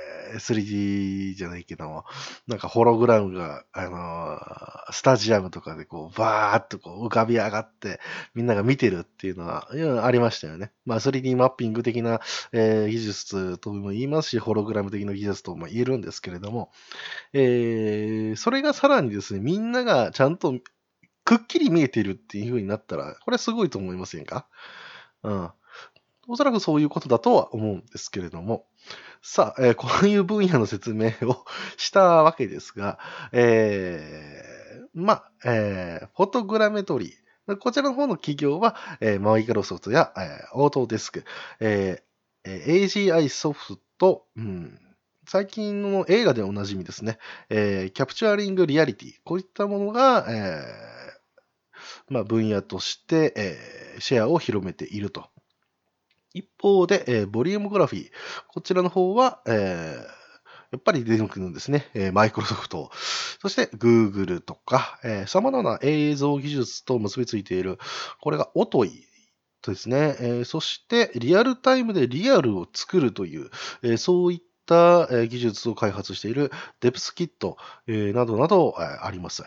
[0.06, 2.06] ー 3D じゃないけども、
[2.48, 8.00] なんかホログラムが、あのースタジアムとかでこう、バーっとこう浮かび上がって、
[8.34, 9.70] みんなが見てるっていうのは、
[10.04, 10.72] ありましたよね。
[10.86, 12.20] まあ 3D マッピング的な、
[12.52, 16.72] えー技術とも言いますし、ホログラム的な技術とも言えるんですけれども、
[17.34, 20.54] えーそれがさらにですね、みんながちゃんと
[21.24, 24.48] くっきり見えてるっていう風になったら、これすごいと思いませんか？
[25.24, 25.50] うん。
[26.30, 28.66] おそらくそういうことだとは思うんですけれども。
[29.22, 31.44] さあ、えーこういう分野の説明を
[31.78, 33.00] したわけですが、
[33.34, 37.58] えーまあ、えーフォトグラメトリー。
[37.58, 41.26] こちらの方の企業は、えーマイクロソフトや、えーオートデスク、
[41.60, 44.80] えーえ AGI ソフト、うん、
[45.28, 47.18] 最近の映画でおなじみですね、
[47.50, 55.28] えーキャプチャーリングリアリティ、こういったものが、えーまあ、分野として、えーシェアを広めていると。
[56.34, 58.12] 一方で、えーボリュームグラフィー、
[58.48, 60.20] こちらの方は、えー
[60.72, 61.88] やっぱり出てくるんですね。
[61.96, 62.92] えマイクロソフト、
[63.42, 67.80] そして Google とか、えー様々な映像技術と結びついている、
[68.22, 68.92] これがオトイ
[69.66, 70.16] ですね。
[70.20, 73.50] えーそして、リアルタイムでリアルを作るという、
[73.82, 76.52] えーそういった、技術を開発している
[76.82, 77.58] デプスキット、
[77.88, 79.44] えなどなど、あります。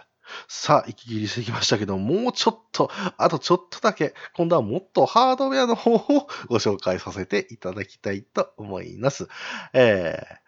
[0.48, 9.28] さあ、息切りしてきましたけど、もうちょっと、あとちょっとだけ、今度はもっとハードウェアの方をご紹介させていただきたいと思います。
[9.72, 10.42] えー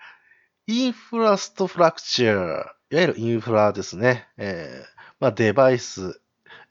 [0.67, 4.27] インフラストフラクチャー、いわゆるインフラですね。
[4.39, 4.87] えー
[5.21, 6.21] まあ、デバイス、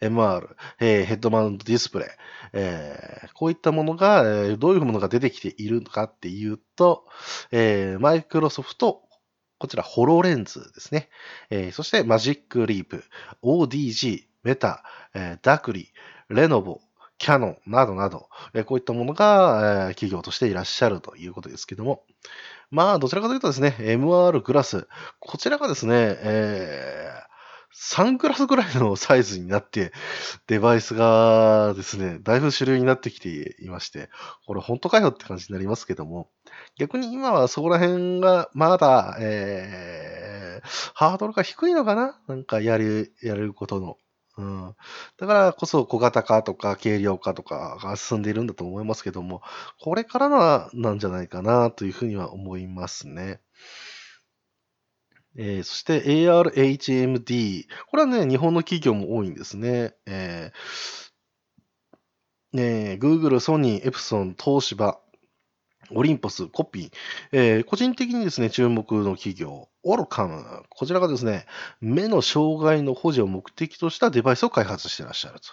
[0.02, 2.08] MR、えーヘッドマウントディスプレイ、
[2.54, 7.06] えーこういったものが、えーどういうものが出てきているのかっていうと、
[7.52, 9.03] えーマイクロソフト、
[9.64, 11.08] こちら、ホロレンズですね。
[11.50, 13.06] えーそして、マジックリープ、
[13.42, 14.84] ODG、メタ、
[15.14, 15.88] えーダクリ、
[16.28, 16.82] レノボ、
[17.18, 22.04] キャノンなどなど、えーこういったものが、えー企業としていらっしゃるということですけども、
[22.72, 24.86] まあ、どちらかというとですね、MR グラス、
[25.22, 27.33] こちらがですね、えー
[27.74, 29.92] サングラスぐらいのサイズになって、
[30.48, 34.10] デバイスがですね、だいぶ主流になってきていまして、
[34.46, 36.30] これ本当かよって感じになりますけども、
[36.78, 42.20] 逆に今はそこら辺がまだ、えー、ハードルが低いのかな？
[42.28, 43.98] なんかやる、やることの。
[44.38, 44.76] うん。
[45.18, 49.42] だからこそ小型化とか軽量化とかが進んでいるんだと思いますけども、
[49.80, 53.42] これからな、なんじゃないかなというふうには思いますね。
[55.38, 57.66] えーそして ARHMD。
[57.90, 59.96] これはね、日本の企業も多いんですね。
[60.06, 65.00] えーね、Google、ソニー、エプソン、東芝、
[65.92, 66.92] オリンポス、コピー、
[67.32, 70.64] えー個人的にですね、注目の企業、オルカム。
[70.70, 71.46] こちらがですね、
[71.82, 75.48] 目の障害の保持を目的としたデバイスを開発していらっしゃると。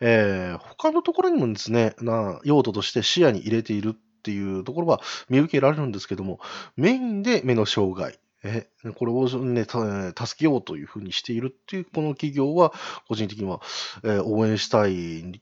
[0.00, 6.38] えー他のところにもですね、な用途として視野に入れているっていうところは見受けられるんですけども、
[6.76, 12.72] メインで目の障害、えこれを、ね、助けようというふうにしているっていうこの企業は、
[13.08, 13.60] 個人的には、
[14.04, 15.40] えー応援したい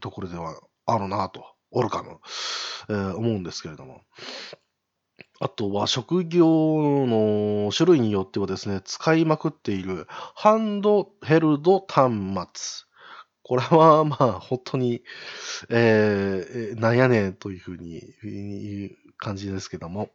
[0.00, 2.18] ところではあるなと、オルカム、
[2.88, 4.02] えー思うんですけれども。
[5.40, 6.46] あとは職業
[7.06, 12.12] の種類によってはですね、使いまくっているハンドヘルド端
[12.54, 12.86] 末。
[13.42, 15.02] これはまあ本当に、
[15.68, 18.00] えー、なんやねんというふうに
[19.22, 20.10] 感じですけども、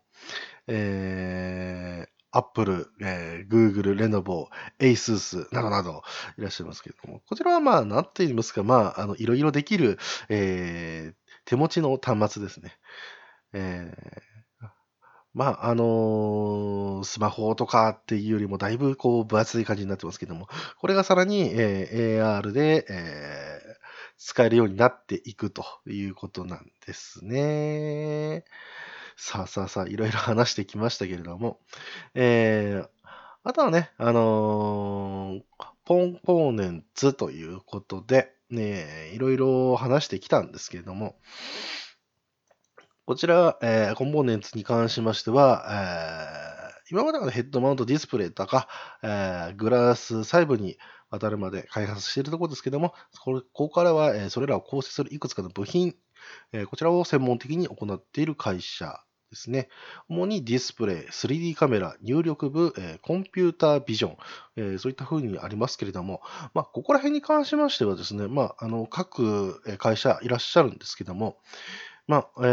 [0.67, 4.47] えー、Apple、えー、Google、Lenovo、
[4.79, 6.03] ASUS などなど
[6.37, 9.97] いらっしゃいますけれども、こちらはまあ、なんて言いますか、まあ、あの、いろいろできる、
[10.29, 12.77] えー、手持ちの端末ですね。
[13.53, 14.67] えー、
[15.33, 20.47] まあ、あのー、スマホとかっていうよりもだいぶこう分厚い感じになってますけども、
[20.79, 23.77] これがさらに、えー、AR で、えー、
[24.17, 28.43] 使えるようになっていくということなんですね。
[29.19, 31.59] さあさあさあ、いろいろ 話してきましたけれども、
[32.13, 32.89] えー、
[33.43, 41.19] あとはね、あのー、ポンポーネンツということで、ね、いろいろ話してきたんですけれども、
[43.05, 45.65] こちら、えー、コンポーネンツに関しましては、
[46.87, 48.67] えー、今まではヘッドマウントディスプレイとか、
[49.01, 50.77] えー、グラス細部に
[51.09, 52.93] 渡るまで開発しているところですけども、
[53.23, 55.95] ここからは、えー、それらを構成するいくつかの部品、
[56.51, 58.99] えー、こちらを専門的に行っている会社
[59.29, 59.69] ですね。
[60.07, 64.17] 主にディスプレイ、3D カメラ、入力部、え、コンピュータービジョン、
[64.55, 66.21] え、そういった風にありますけれども、
[66.53, 71.37] まあ、ここら辺に関しましてはですね、まあ、あの、各会社いらっしゃるんですけども、
[72.07, 72.47] まあ、え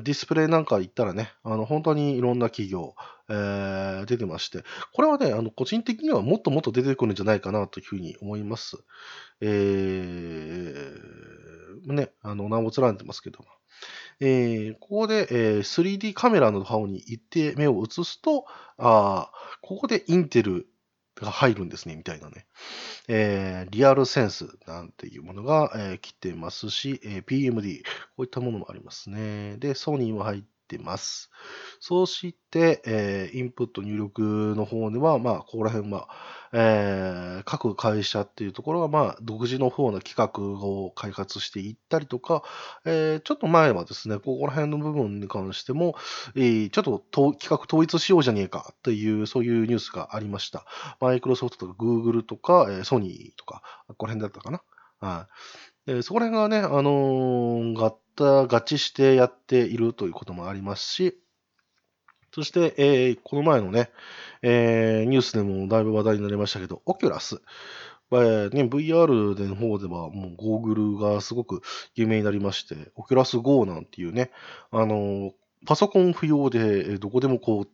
[0.00, 2.94] ー、ディスプレイなんか行ったらね、あの、本当にいろんな企業、
[3.30, 4.62] えー、出てまして、
[4.92, 8.76] これはね、あの、個人的にはもっともっと出てくるんじゃないかなというふうに思います。
[9.40, 13.46] えー、ね、あの、名も連ねてますけども。
[14.20, 18.46] えー、ここで、えー、3D カメラの方に行って目を移すと、
[18.76, 19.30] あ
[19.62, 20.66] ここでインテル
[21.14, 22.46] が入るんですね、みたいなね。
[23.08, 29.56] えー、リアルセンスなんていうものが、えー、来てますし、えー、PMD、こういったものもありますね。
[29.58, 31.30] で、ソニーも入ってます。
[31.80, 36.08] そうして、えー、インプット入力の方では、まあ、ここら辺は、
[36.52, 42.42] えー、各会社っていうところが、まあ、独自の方の企画を開発していったりとか、
[42.84, 45.96] えー、ちょっと前はですね、ここら辺の部分に関しても、
[46.36, 50.64] えー、ちょっと企画統一しようじゃねえかっていう、そういうニュースがありました。
[51.00, 54.62] マイクロソフトとかグーグルとか、えー、ソニーとか、ここら辺だったかな。
[55.00, 55.26] は
[55.86, 55.92] い。
[55.94, 61.18] でそこら辺がね、あのー、合体、合致してやっているということもありますし、
[62.34, 63.90] そして、えー、この前のね、
[64.42, 67.40] えー、ニュースでもだいぶ話題になりましたけど、オキュラス。
[68.10, 71.60] えーね、VR での方ではもうゴーグルがすごく
[71.94, 74.30] 有名になりまして、オキュラス GO なんていうね、
[74.70, 75.32] あの、
[75.66, 77.66] パソコン不要でどこでもこ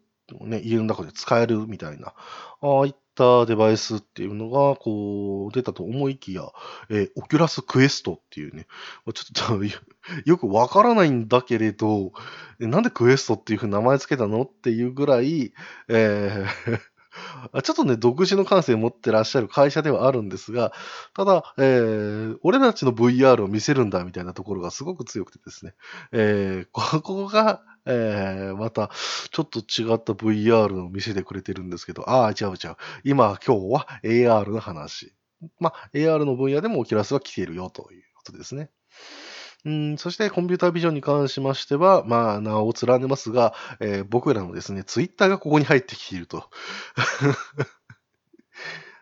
[0.42, 2.14] う、ね、家の中で使えるみたいな、
[2.60, 6.42] ああいったデバイスっていうのが、こう、出たと思いきや、
[6.90, 8.66] えー、オキュラスクエストっていうね、
[9.14, 9.64] ちょっと
[10.26, 12.12] よくわからないんだけれど、
[12.58, 15.52] なんでクエストっていうふうに名前つけたのっていうぐらい、
[15.88, 16.93] えー
[17.62, 20.72] ちょっとね、独自の感性を持ってらっしゃる会社ではあるんですが、
[21.14, 25.74] ただ、えー、俺たちの VR を見せるんだみたいなところがすごく強くてですね、
[26.12, 28.90] えー、ここが、えー、また、
[29.30, 32.76] ちょっと違った VR を見せてくれてるんですけど、ああ、違う違う。
[33.04, 35.12] 今、今日は AR の話。
[35.58, 38.70] まあ、AR の分野でもオキュラスは来ているよということですね。
[39.64, 46.50] うん、そしてコンピュータービジョンに関しましては、まあ、名を連ねますが、えー、僕らのですね、ツイッターがここに入ってきていると。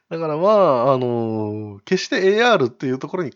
[0.08, 3.32] だからまあ、あのー、決して AR っていうところに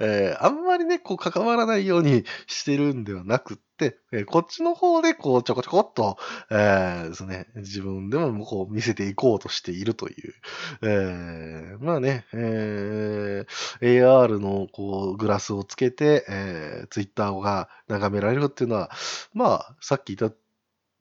[0.00, 6.18] えー、あんまりね、こう関わらないようにしてるんではなくって、え、こっちの方でこうちょこちょこっと、
[6.50, 10.34] えー、ですね、自分でもこう見せていこうとしているという、
[10.82, 13.46] えー、まあね、えー、
[13.80, 18.90] AR のこうグラスをつけて、えー、ツイッターが眺められるっていうのは、
[19.32, 20.36] まあ、さっき言った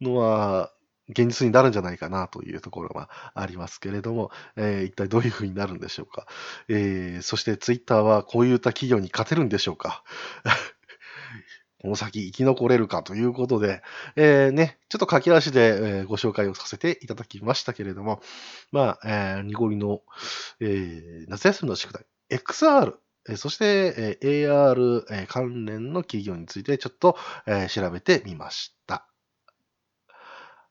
[0.02, 0.72] のは、
[1.10, 6.28] 現実になるんじゃないかなというところがありますけれども、えー、一体どういうふうになるんでしょうか。
[6.68, 10.04] えー、そしてツイッターはこういった企業に勝てるんでしょうか。
[11.82, 13.82] この先生き残れるかということで、
[14.16, 18.22] えー、ね、ちょっと駆け足で、えー、ご紹介をさせていただきましたけれども、
[18.72, 20.02] まあ、えー、ニゴリの、
[20.60, 22.96] えー、夏休みの宿題、XR、
[23.30, 29.06] えー、そして、えー、AR、え、関連の企業についてちょっと、えー、調べてみました。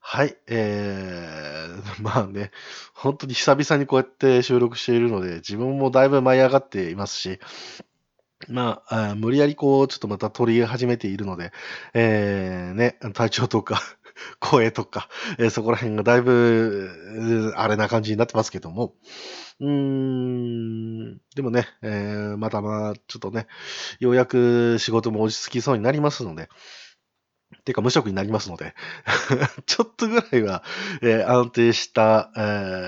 [0.00, 0.36] はい。
[0.46, 2.50] えー、 まあね、
[2.94, 7.40] 本当に久々にこうやって収録しているので、自分もだいぶ舞い上がっていますし、
[8.46, 11.52] まあ、あ無理やりこう、ちょっとまた取り始めているので、
[11.92, 13.82] えー、ね、体調とか
[14.38, 15.08] 声とか、
[15.38, 18.94] えー、そこら辺がだいぶ、あれな感じになってますけども、
[19.60, 23.48] うーん、でもね、えー、またまあ、ちょっとね、
[23.98, 26.48] ようやく仕事も落ち着きそうになりますので、
[27.64, 28.74] ていうか無職になりますので
[29.66, 30.62] ちょっとぐらいは、
[31.02, 32.40] えー、安定した、え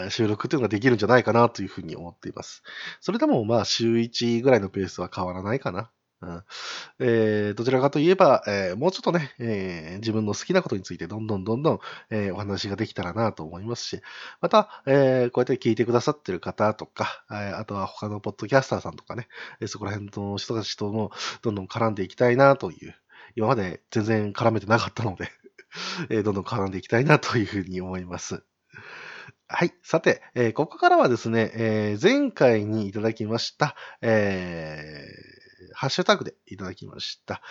[0.06, 2.62] ー、収録というのができるんじゃないかなというふうに思っています。
[3.00, 5.90] それでもまあ週1ぐらいのペースは変わらないかな。
[6.22, 6.44] うん
[6.98, 11.80] えーどちらかといえば、えーもうちょっとね、えー自分の好きなことについてどんどんどんどん、
[12.10, 14.02] えお話ができたらなと思いますし、
[14.40, 19.28] また、えこうやって聞いてくださってる方とか、えあとは他のポッドキャスターさんとかね、
[19.60, 21.10] えそこら辺の人たちとも
[21.42, 22.94] どんどん絡んでいきたいなという、
[23.36, 25.30] 今まで全然絡めてなかったので、
[26.10, 28.42] えーどんどん絡んでいきたいなというふうに思います。
[29.48, 29.72] はい。
[29.82, 35.40] さて、えーここからはですね、えー前回にいただきました、えー
[35.72, 37.42] ハッシュタグでいただきました、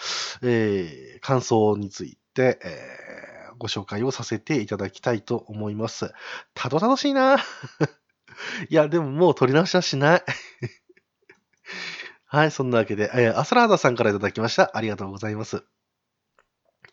[0.41, 6.11] えー感想について、えーご紹介をさせていただきたいと思います。
[6.53, 7.37] たどたどしいな
[8.69, 10.23] いや、でももう取り直しはしない。
[12.29, 14.71] はい、そんなわけで、えーアスラーダさんからいただきました。
[14.73, 15.63] ありがとうございます。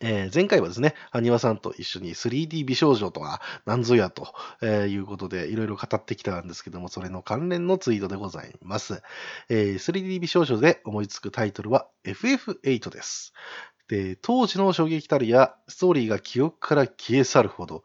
[0.01, 9.01] えー前回はですね、ハニワさんと一緒に 3D 美少女とは何ぞやと、えーいうことでいろいろ語ってきたんですけども、それの関連のツイートでございます。
[9.49, 13.33] えー 3D 美少女で思いつくタイトルは FF8 です。
[13.87, 17.83] で、当時の衝撃たるやストーリーが記憶から消え去るほど、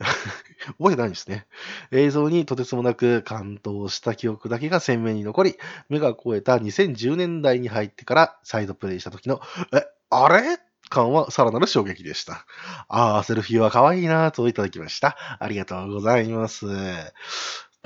[0.78, 1.46] 覚えてないんですね。
[1.90, 5.56] 映像にとてつもなく感動した記憶だけが鮮明に残り、
[5.88, 9.40] 目が超えた2010年代に入ってから再度プレイした時の、
[9.72, 10.58] え、あれ？
[10.88, 12.44] 感はさらなる衝撃でした。
[12.88, 15.16] ああ、セルフィーは可愛いなといただきました。
[15.38, 16.66] ありがとうございます。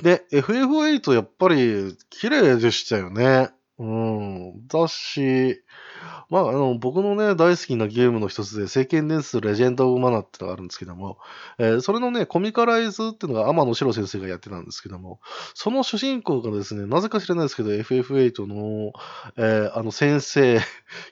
[0.02, 3.50] で、FF8 やっぱり綺麗でしたよね。
[3.76, 4.66] うん。
[4.68, 5.60] だし、
[6.30, 11.18] まあ、あの、僕のね、大好きなゲームの一つで、聖剣伝説レジェンド・オブ・マナーってのがあるんですけども、
[11.58, 15.20] えーそれのね、コミカライズっていうのが天野史郎先生がやってたんですけども、
[15.54, 18.92] その主人公がですね、なぜか知らないですけど、FF8 の、
[19.36, 20.60] えーあの先生、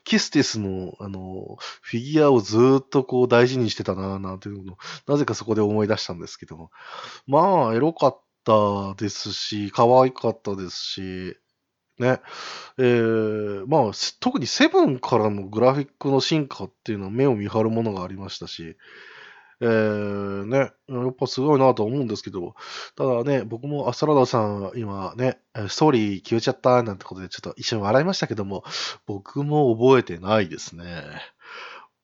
[0.05, 4.77] キスティスの、あの、フィギュアをずっとこう大事にしてたなぁなんていうのを、
[5.09, 6.71] なぜかそこで思い出したんですけども。
[7.27, 11.37] まあ、エロかったですし、可愛かったですし、
[12.03, 12.21] ね。
[12.79, 18.77] えーまあ、特にセブンからのグラフィックの進化っていうのは目を見張るものがありましたし、
[19.61, 22.55] えーね、やっぱすごいなと思うんですけど、
[22.97, 25.39] ただね、僕もアストラダさん、今ね、
[25.69, 28.65] ストーリー消えちゃったなんてことでちょっと一瞬笑いましたけども、
[29.07, 31.05] 僕も覚えてないですね。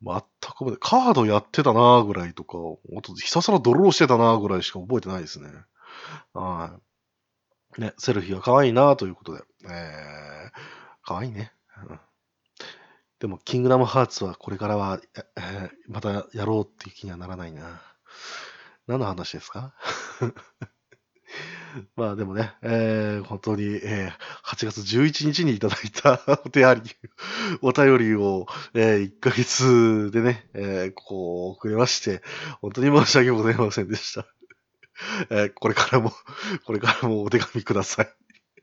[0.01, 2.59] 全く覚えてカードやってたなぐらいとか、
[2.97, 5.51] あとひたすらドローしてたなぐらいしか覚えてないですね。
[6.35, 6.79] は
[7.77, 7.81] い。
[7.81, 9.43] ね、セルフィーは可愛いなということで。
[9.65, 10.51] えー、
[11.03, 11.53] 可愛いいね。
[13.21, 15.01] でも、キングダムハーツはこれからは、
[15.37, 17.81] えーまたやろうっていう気にはならないな。
[18.87, 19.75] 何の話ですか？
[21.97, 24.13] まあでもね、えー本当に、えー
[24.45, 26.81] 8月11日にいただいた お手あり、
[27.61, 32.23] お便りを、え1ヶ月でね、えーこう、くれまして、
[32.61, 34.27] 本当に申し訳ございませんでした。
[35.31, 36.13] えーこれからも、
[36.65, 38.15] これからもお手紙ください。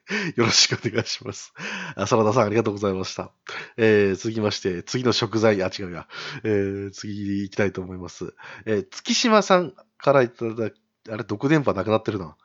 [0.35, 1.53] よろしくお願いします。
[1.95, 3.31] あ、サラダさんありがとうございました。
[3.77, 6.07] えー続きまして、次の食材、あ、違うや。
[6.43, 8.35] えー次行きたいと思います。
[8.65, 10.75] えー月島さんからいただき、
[11.09, 12.35] あれ、毒電波なくなってるな。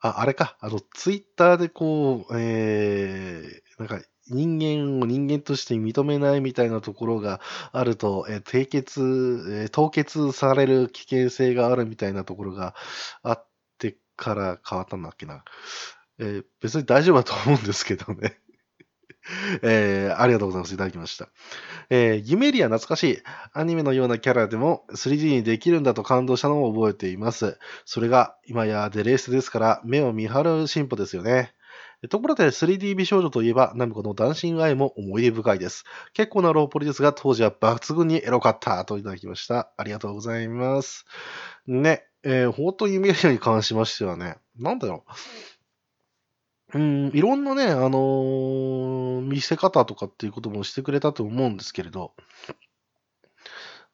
[0.00, 0.56] あ、あれか。
[0.60, 7.40] あの、ツイッターでこう、えー、なんか、人間を人間として認めないみたいなところが
[7.72, 9.00] あると、えー締結、
[9.50, 12.74] えー凍結される危険性があるみたいなところが
[13.22, 13.46] あっ
[13.78, 15.44] てから変わったんだっけな。
[16.18, 18.38] えー別に大丈夫だと思うんですけどね。
[19.62, 20.74] えーありがとうございます。
[20.74, 21.28] いただきました。
[21.90, 23.18] えーギメリア懐かしい。
[23.52, 27.58] アニメのようなキャラでも 3D にできるんだと感動したのを覚えています。
[27.84, 31.54] それが今やデレースですから目を見張る進歩ですよね。
[32.10, 35.84] ところで 3D 美少女といえばナムコのダンシングアイも思い出深いです。
[36.12, 39.72] 結構なローポリですが当時は抜群にエロかったといただきました。
[39.78, 41.06] ありがとうございます。
[41.66, 45.10] ね、えー本当にメリアに関しましてはね、なんだろう。
[46.74, 52.14] うん、いろんなね、あのー見せ方とかっていうこともしてくれたと思うんですけれど、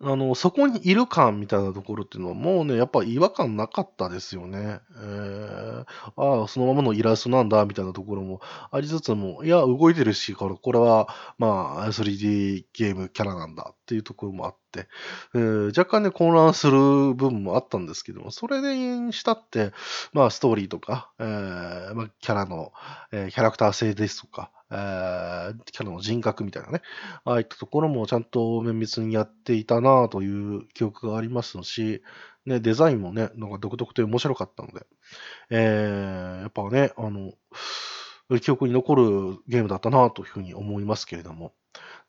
[0.03, 4.81] あの、そこにいる感みたいなところっていうのはもうね、やっぱ違和感なかったですよね。
[4.97, 5.85] えー、
[6.17, 8.41] ああ、そのままのイラストなんだ、みたいなところも
[8.71, 14.89] ありつつも、いや、動いてるし、これこれは、まあ、3D ゲームキャラなんだっていうところもあって、
[15.35, 19.73] えー若干ね、混乱する部分もあったんですけども、それにしたって、
[20.15, 22.73] まあ、ストーリーとか、えーまあ、キャラの、
[23.13, 26.83] えーキャラクター性ですとか、えーキャラの人格みたいなね、
[27.25, 32.03] ああいったところもちゃんと綿密にやっていたなという記憶がありますし、
[32.47, 34.87] ね、デザインもね、なんか独特で面白かったので、
[35.51, 37.33] えーやっぱね、あの、
[38.41, 41.53] 記憶に残るゲームだったなというふうに思いますけれども、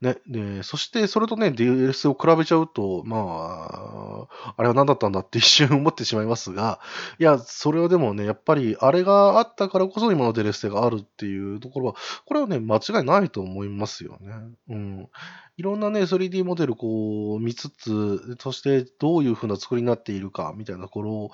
[0.01, 6.79] ね、で、そしてそれとね、DLC を比べちゃうと、まあ、あれは何だったんだって一瞬思ってしまいますが、
[7.19, 14.33] いや、それはでもね、やっぱりあれがあったからこそ今の DLC があるっていうところは、これはね、間違いないと思いますよね。
[14.69, 15.09] うん。
[15.57, 21.31] いろんなね、3D モデルこう見つつ、そしてどういう風な作りになっているかみたいなところを、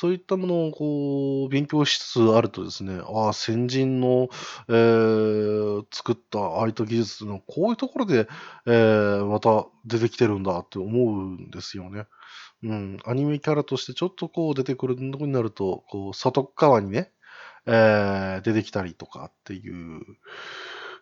[0.00, 4.28] そういったものをこう勉強しつつあるとですね、ああ、先人の、
[4.68, 8.28] えー、作ったアイト技術のこういうところで、
[8.64, 12.06] えー、また出てきてるんだって思うんですよね。
[12.62, 17.10] うん、アニメキャラとしてちょっとこう出てくるのになると、こう外側にね、
[17.66, 20.00] えー、出てきたりとかっていう、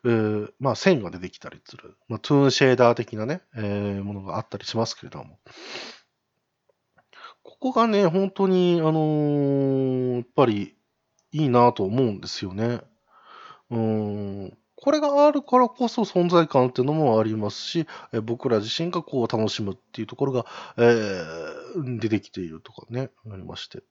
[0.06, 5.38] えー、まあ線が出てきたりする、まあ、トゥーンシェーダー的なね、えー、ものがあったりしますけれども、
[7.60, 10.76] ここがね、本当に、あのーやっぱり
[11.32, 12.80] いいなと思うんですよね。
[13.70, 14.58] うん。
[14.76, 20.46] これがあるからこそ存在感っていうのもありますし、え僕ら自身がこう楽しむっていうところが、
[20.76, 23.82] えー、出てきているとかね、ありまして。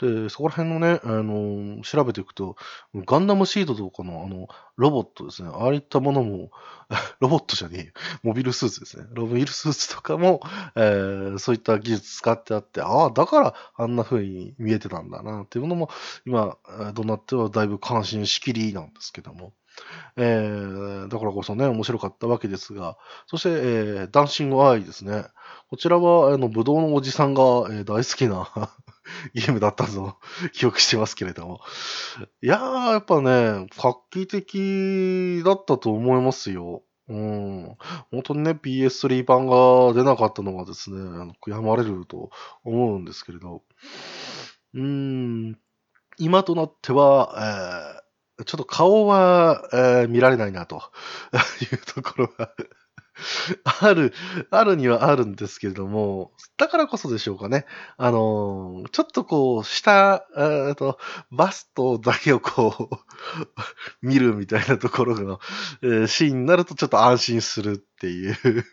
[0.00, 2.56] で、そこら辺のね、あの、調べていくと、
[2.94, 6.50] ガンダムシードとかのあの、ロボットですね、ああいったものも、
[7.20, 9.06] ロボットじゃねえ、モビルスーツですね。
[9.12, 10.40] ロビルスーツとかも、
[10.74, 15.90] えー、そういった技術使ってあって、ああ、だからあんな風に見えてたんだな、っていうのも、
[16.26, 16.58] 今、
[16.92, 19.52] どうなってはだいぶ関心しきりなんですけども。
[20.16, 22.96] えー、だからこそね、面白かったわけですが、
[23.26, 25.26] そして、えー、ダンシングアイですね。
[25.70, 28.70] こちらは、あの、武道のおじさんが、えー、大好きな
[29.34, 30.16] ゲームだったと
[30.52, 31.60] 記憶してますけれども。
[32.42, 36.82] いやー、やっぱね、画期的だったと思いますよ。
[37.08, 37.76] うん。
[38.10, 42.30] 本当にね、PS3 版が出なかったのがですね、あの悔やまれると
[42.62, 43.62] 思うんですけれど。
[44.74, 45.58] うん。
[46.18, 48.03] 今となっては、えー、
[48.44, 50.82] ちょっと顔は、えー、見られないなと。
[51.62, 52.50] いうところが
[53.80, 54.12] ある、
[54.50, 57.64] あるにはあるんですけれども、だからこそでしょうかね。
[57.96, 60.98] あのー、ちょっとこう、下、えと、
[61.30, 63.46] バストだけをこう
[64.02, 65.38] 見るみたいなところの、
[65.82, 68.64] えー、シーンになるとちょっと安心するっていう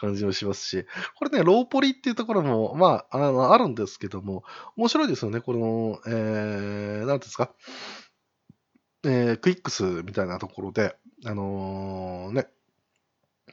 [0.00, 0.86] 感じもしますし、
[1.16, 4.44] これね、ローポリっていうところも、まあ、あの、あるんですけども、
[4.76, 7.52] 面白いですよね、この、えー、なんですか、
[9.08, 10.94] えー、クイックスみたいなところで、
[11.24, 12.48] あのー、ね、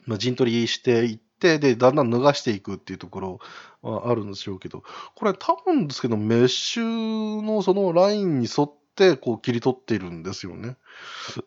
[0.04, 3.38] まあ、陣取りしていって、で、だんだん脱がしていくっていうところ
[3.80, 4.82] はあるんでしょうけど、
[5.14, 10.76] これ多分ですけど、メッシュのそのラインに沿って、こう切り取っているんですよね。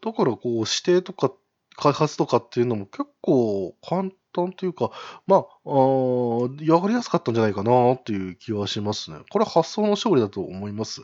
[0.03, 1.31] だから、こう、指定とか
[1.76, 4.92] 開発とかっていうのも結構簡単というか、
[5.28, 5.44] まあ、あ
[6.62, 9.18] やりやすかったんじゃないかなっていう気はしますね。
[9.30, 11.02] これ発想の勝利だと思います。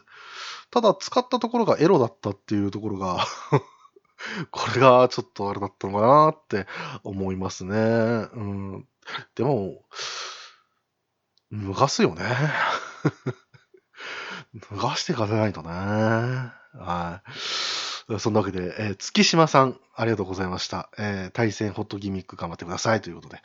[0.71, 3.25] ただ、使ったところがエロだったっていうところが
[4.51, 6.67] これがちょっとあれだったのかなって
[7.03, 7.75] 思いますね。
[7.75, 7.79] う
[8.39, 8.87] ん。
[9.35, 9.83] でも、
[11.51, 12.23] 脱がすよね。
[14.71, 15.69] 脱がしてかせないとね。
[15.69, 17.29] はい。
[18.19, 20.89] そんなわけで、えー、月島さん、ありがとうございました。
[20.97, 23.41] えー、対戦ホットギミック頑張ってくださいということで。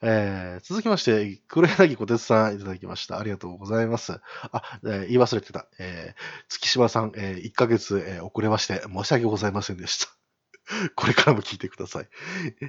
[0.00, 3.18] えー、続きまして、黒柳小鉄さんいただきました。
[3.18, 4.18] ありがとうございます。
[4.50, 5.66] あ、えー、言い忘れてた。
[5.78, 10.08] えー、月島さん、えー、1ヶ月、えー、遅れまして申し訳ございませんでした。
[10.96, 12.08] これからも聞いてください。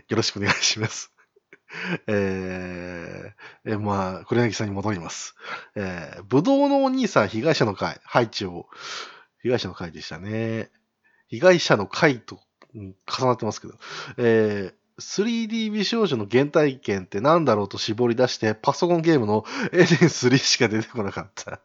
[0.10, 1.14] よろしくお願いします。
[2.08, 5.36] えー、えー、まあ、黒柳さんに戻ります。
[5.76, 8.68] えー、ぶどうのお兄さん被害者の会、配置を、
[9.42, 10.72] 被害者の会でしたね。
[11.30, 12.40] 被害者の会と、
[12.76, 13.74] うん、重なってますけど、
[14.18, 21.62] えー、3D 美少女の原体験って何だろうと絞り出して、パソコンゲームのエデン3しか出てこなかった。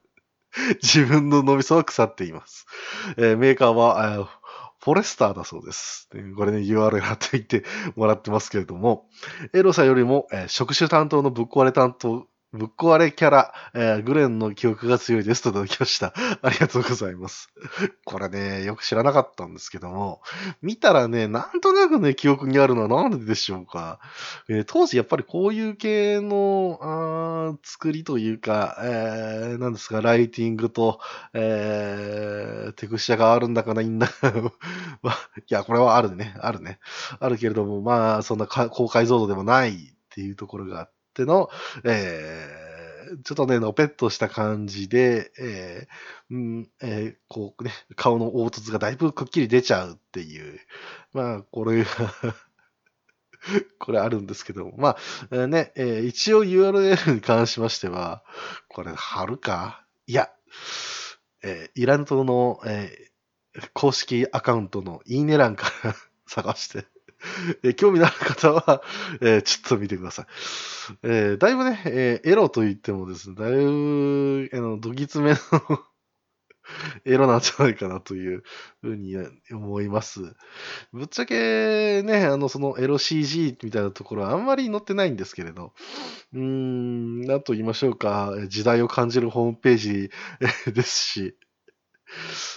[0.82, 2.66] 自分の脳みそは腐っています。
[3.16, 4.28] えー、メーカーは、
[4.80, 6.08] フォレスターだそうです。
[6.36, 7.64] これね、URL 貼っていって
[7.96, 9.08] もらってますけれども、
[9.54, 16.14] エロさんよりも、えー、職種担当のぶっ壊れ担当ぶっ壊れキャラ、えー、グレンの記憶が強いですといただきました。
[16.40, 17.52] ありがとうございます。
[18.04, 20.22] これね、よく知らなかったんですけども、
[20.62, 23.98] 見たらね、なんとなくね、記憶にあるのはなんでしょうか。
[24.48, 31.00] えー、当時やっぱりこういう系の、あ作りというか、えー、なんですか、ライティングと、
[31.32, 36.78] えー、テクスチャがあるんだかないんだか いや、これはあるね、あるね。
[37.18, 39.76] あるけれども、まあ、そんな高解像度でもないっ
[40.10, 41.48] ていうところがあって、っての、
[41.84, 50.58] えー、ちょっとね、のぺっとした感じで、えー、うんえー、こうね、顔の凹凸がだいぶくっきり出ちゃうっていう、
[51.12, 51.84] まあ、これ
[53.78, 54.96] これあるんですけどまあ、
[55.30, 58.24] えー、ね、えー、一応 URL に関しましては、
[58.68, 59.84] これ貼るか？
[60.06, 60.30] いや、
[61.44, 65.94] えー、イラントの、えー、公式アカウントのいいね欄から
[66.26, 66.86] 探して
[67.62, 68.82] えー興味のある方は、
[69.20, 70.26] えーちょっと見てください。
[71.02, 75.36] えーだいぶね、えエロと言ってもですね、だいぶ、あの、どぎつめの
[77.04, 78.42] エロなんじゃないかなという
[78.80, 79.16] ふうに
[79.52, 80.20] 思います。
[80.92, 85.72] ぶっちゃけね、あの、そのエロ CG みたいなところはあんまり載ってないんですけれど、
[86.34, 90.10] うーん、なんと言いましょうか、時代を感じるホームページ
[90.72, 91.36] ですし、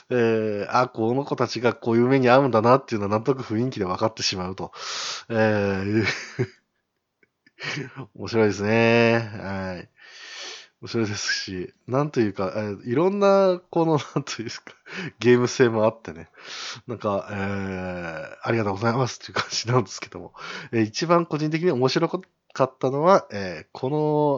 [0.10, 4.72] えー、あ、この子たちがこういう目に遭うんだなっていうのはなんとなく雰囲気で分かってしまうと。
[5.30, 6.06] えー、
[8.16, 9.32] 面白いですね。
[9.42, 9.90] はい。
[10.82, 14.56] 面白いですし、なんというか、えーいろんな、この、なんというか、
[15.20, 16.30] ゲーム性もあってね、
[16.86, 20.34] なんか、えー、ありがとうございますっていう感じなんですけども、
[20.72, 23.90] えー一番個人的に面白かったのは、えーこ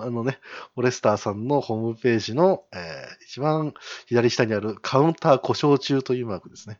[0.01, 0.39] の、あのね、
[0.75, 3.73] フォレスターさんのホームページの、えー一番
[4.07, 6.79] 左下にあるカウンター故障中というマークですね。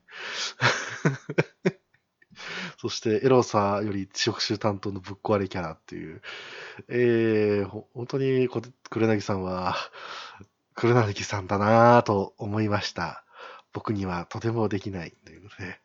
[2.78, 6.22] そして、エロさより職種担当のぶっ壊れキャラっていう、
[6.88, 9.76] えー、ほ本当にこ、黒柳さんは、
[10.76, 13.24] 黒柳さんだなぁと思いました。
[13.74, 15.80] 僕にはとてもできないということで。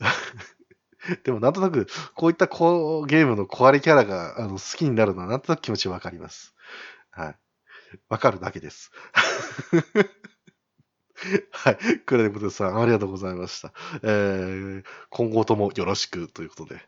[1.24, 6.54] でもなんとなく、こういったこうゲームの壊れキャラがあの好きになるのはなんとなく気持ちわかります。
[7.10, 7.36] はい。
[8.08, 8.90] わかるだけです。
[11.50, 11.78] はい。
[12.04, 13.72] クレネポテさん、ありがとうございました。
[14.02, 16.80] えー、今後ともよろしくということで。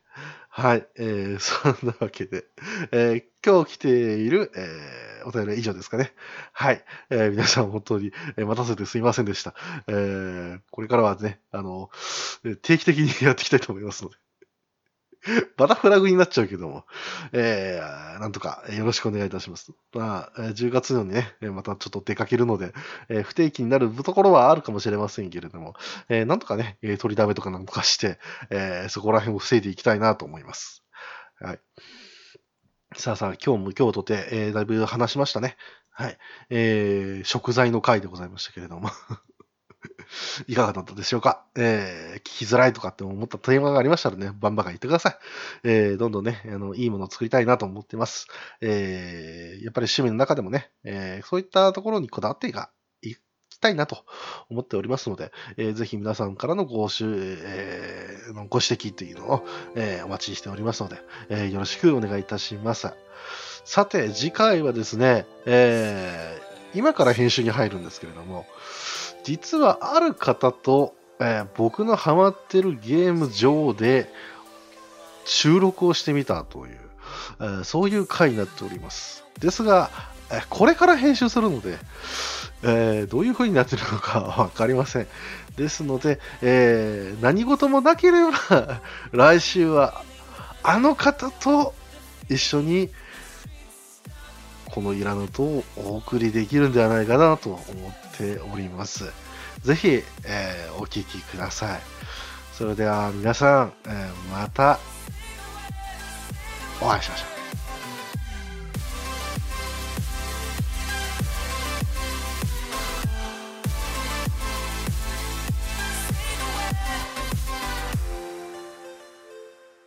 [0.51, 0.87] はい。
[0.97, 2.45] えー、そんなわけで、
[2.93, 6.13] えー今日来ている、えーお便りは以上ですかね。
[6.53, 6.85] はい。
[7.11, 9.55] えー皆さん本当に、え待たせてすいませんでした。
[9.89, 11.91] えーこれからはね、あの、
[12.63, 14.17] 定期的にやっていきたいと思いますので。
[15.57, 16.85] またフラグになっちゃうけども、
[17.33, 19.73] えーなんとかよろしくお願いいたします。
[19.95, 22.73] まあ、10月にね、またちょっと出かけるので、
[23.09, 25.75] えー不定期になるところはあるかもしれませんけれども、
[26.09, 28.19] えーなんとかね、取りだめとかなんとかして、
[28.51, 30.83] えーそこら辺を防いでいきたいなと思います。
[31.41, 31.61] はい。
[32.97, 35.57] さあさあ、今日も今日とて、えーだいぶ話しましたね。
[35.91, 36.19] はい。
[36.51, 38.91] えー食材の回でございましたけれども。
[40.47, 45.19] いかがだったでしょうか、えー聞きづらいとかって思ったテーマがありましたらね、バンバカ言ってください。
[45.65, 48.27] えーどんどんね、あの、いいものを作りたいなと思ってます。
[48.61, 52.71] えーやっぱり趣味の中でもね、えーそういったところにこだわっていか
[53.03, 54.05] いきたいなと
[54.51, 60.97] 思っておりますので、えーぜひ皆さんからのごしゅ、えーご指摘というのを、えーお待ちしておりますので、
[61.29, 62.89] えーよろしくお願いいたします。
[63.65, 68.45] さて、次回はですね、えー今から編集に入るんですけれども、
[69.29, 74.11] 実はある方と、えー僕のハマってるゲーム上で
[75.27, 76.79] 収録をしてみたという、
[77.41, 79.25] えーそういう回になっております。
[79.39, 79.91] ですが、
[80.33, 81.77] えこれから編集するので、
[82.63, 85.07] えーどういう風になってるのか わかりません。
[85.59, 88.81] ですので、えー何事もなければ、
[89.13, 90.05] 来週は
[90.63, 91.75] あの方と
[92.31, 92.89] 一緒に
[94.71, 97.63] このイラヌとをお送りできるんではないかなと思っ
[98.03, 99.05] てております。
[99.63, 101.81] ぜひ、えーお聞きください。
[102.53, 104.79] それでは皆さん、えーまた
[106.81, 107.39] お会いしましょう。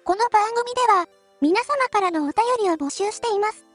[0.04, 1.08] この番組では、
[1.42, 2.34] 皆様からのお便
[2.64, 3.66] りを募集しています。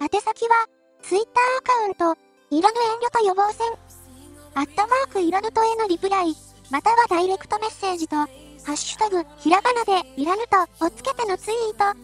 [0.00, 0.66] 宛先は、
[1.02, 3.68] Twitter アカウント、いらぬ遠慮と予防線、
[4.54, 6.34] アットマークいらぬとへのリプライ、
[6.68, 8.26] またはダイレクトメッセージと、ハ
[8.72, 11.96] ッシュタグ、ひらがなで、いらぬとをつけてのツイート。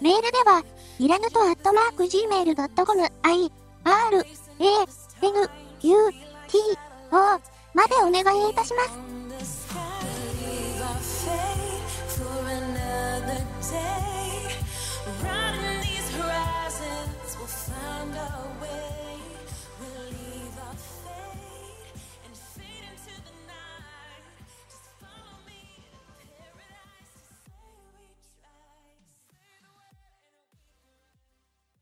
[0.00, 0.64] メールでは、
[0.98, 3.52] いらぬとアットマーク gmail.com、i,
[3.84, 4.66] r, a,
[5.22, 5.50] n,
[5.82, 6.12] u,
[6.48, 6.58] t,
[7.12, 7.40] o
[7.72, 9.27] までお願いいたします。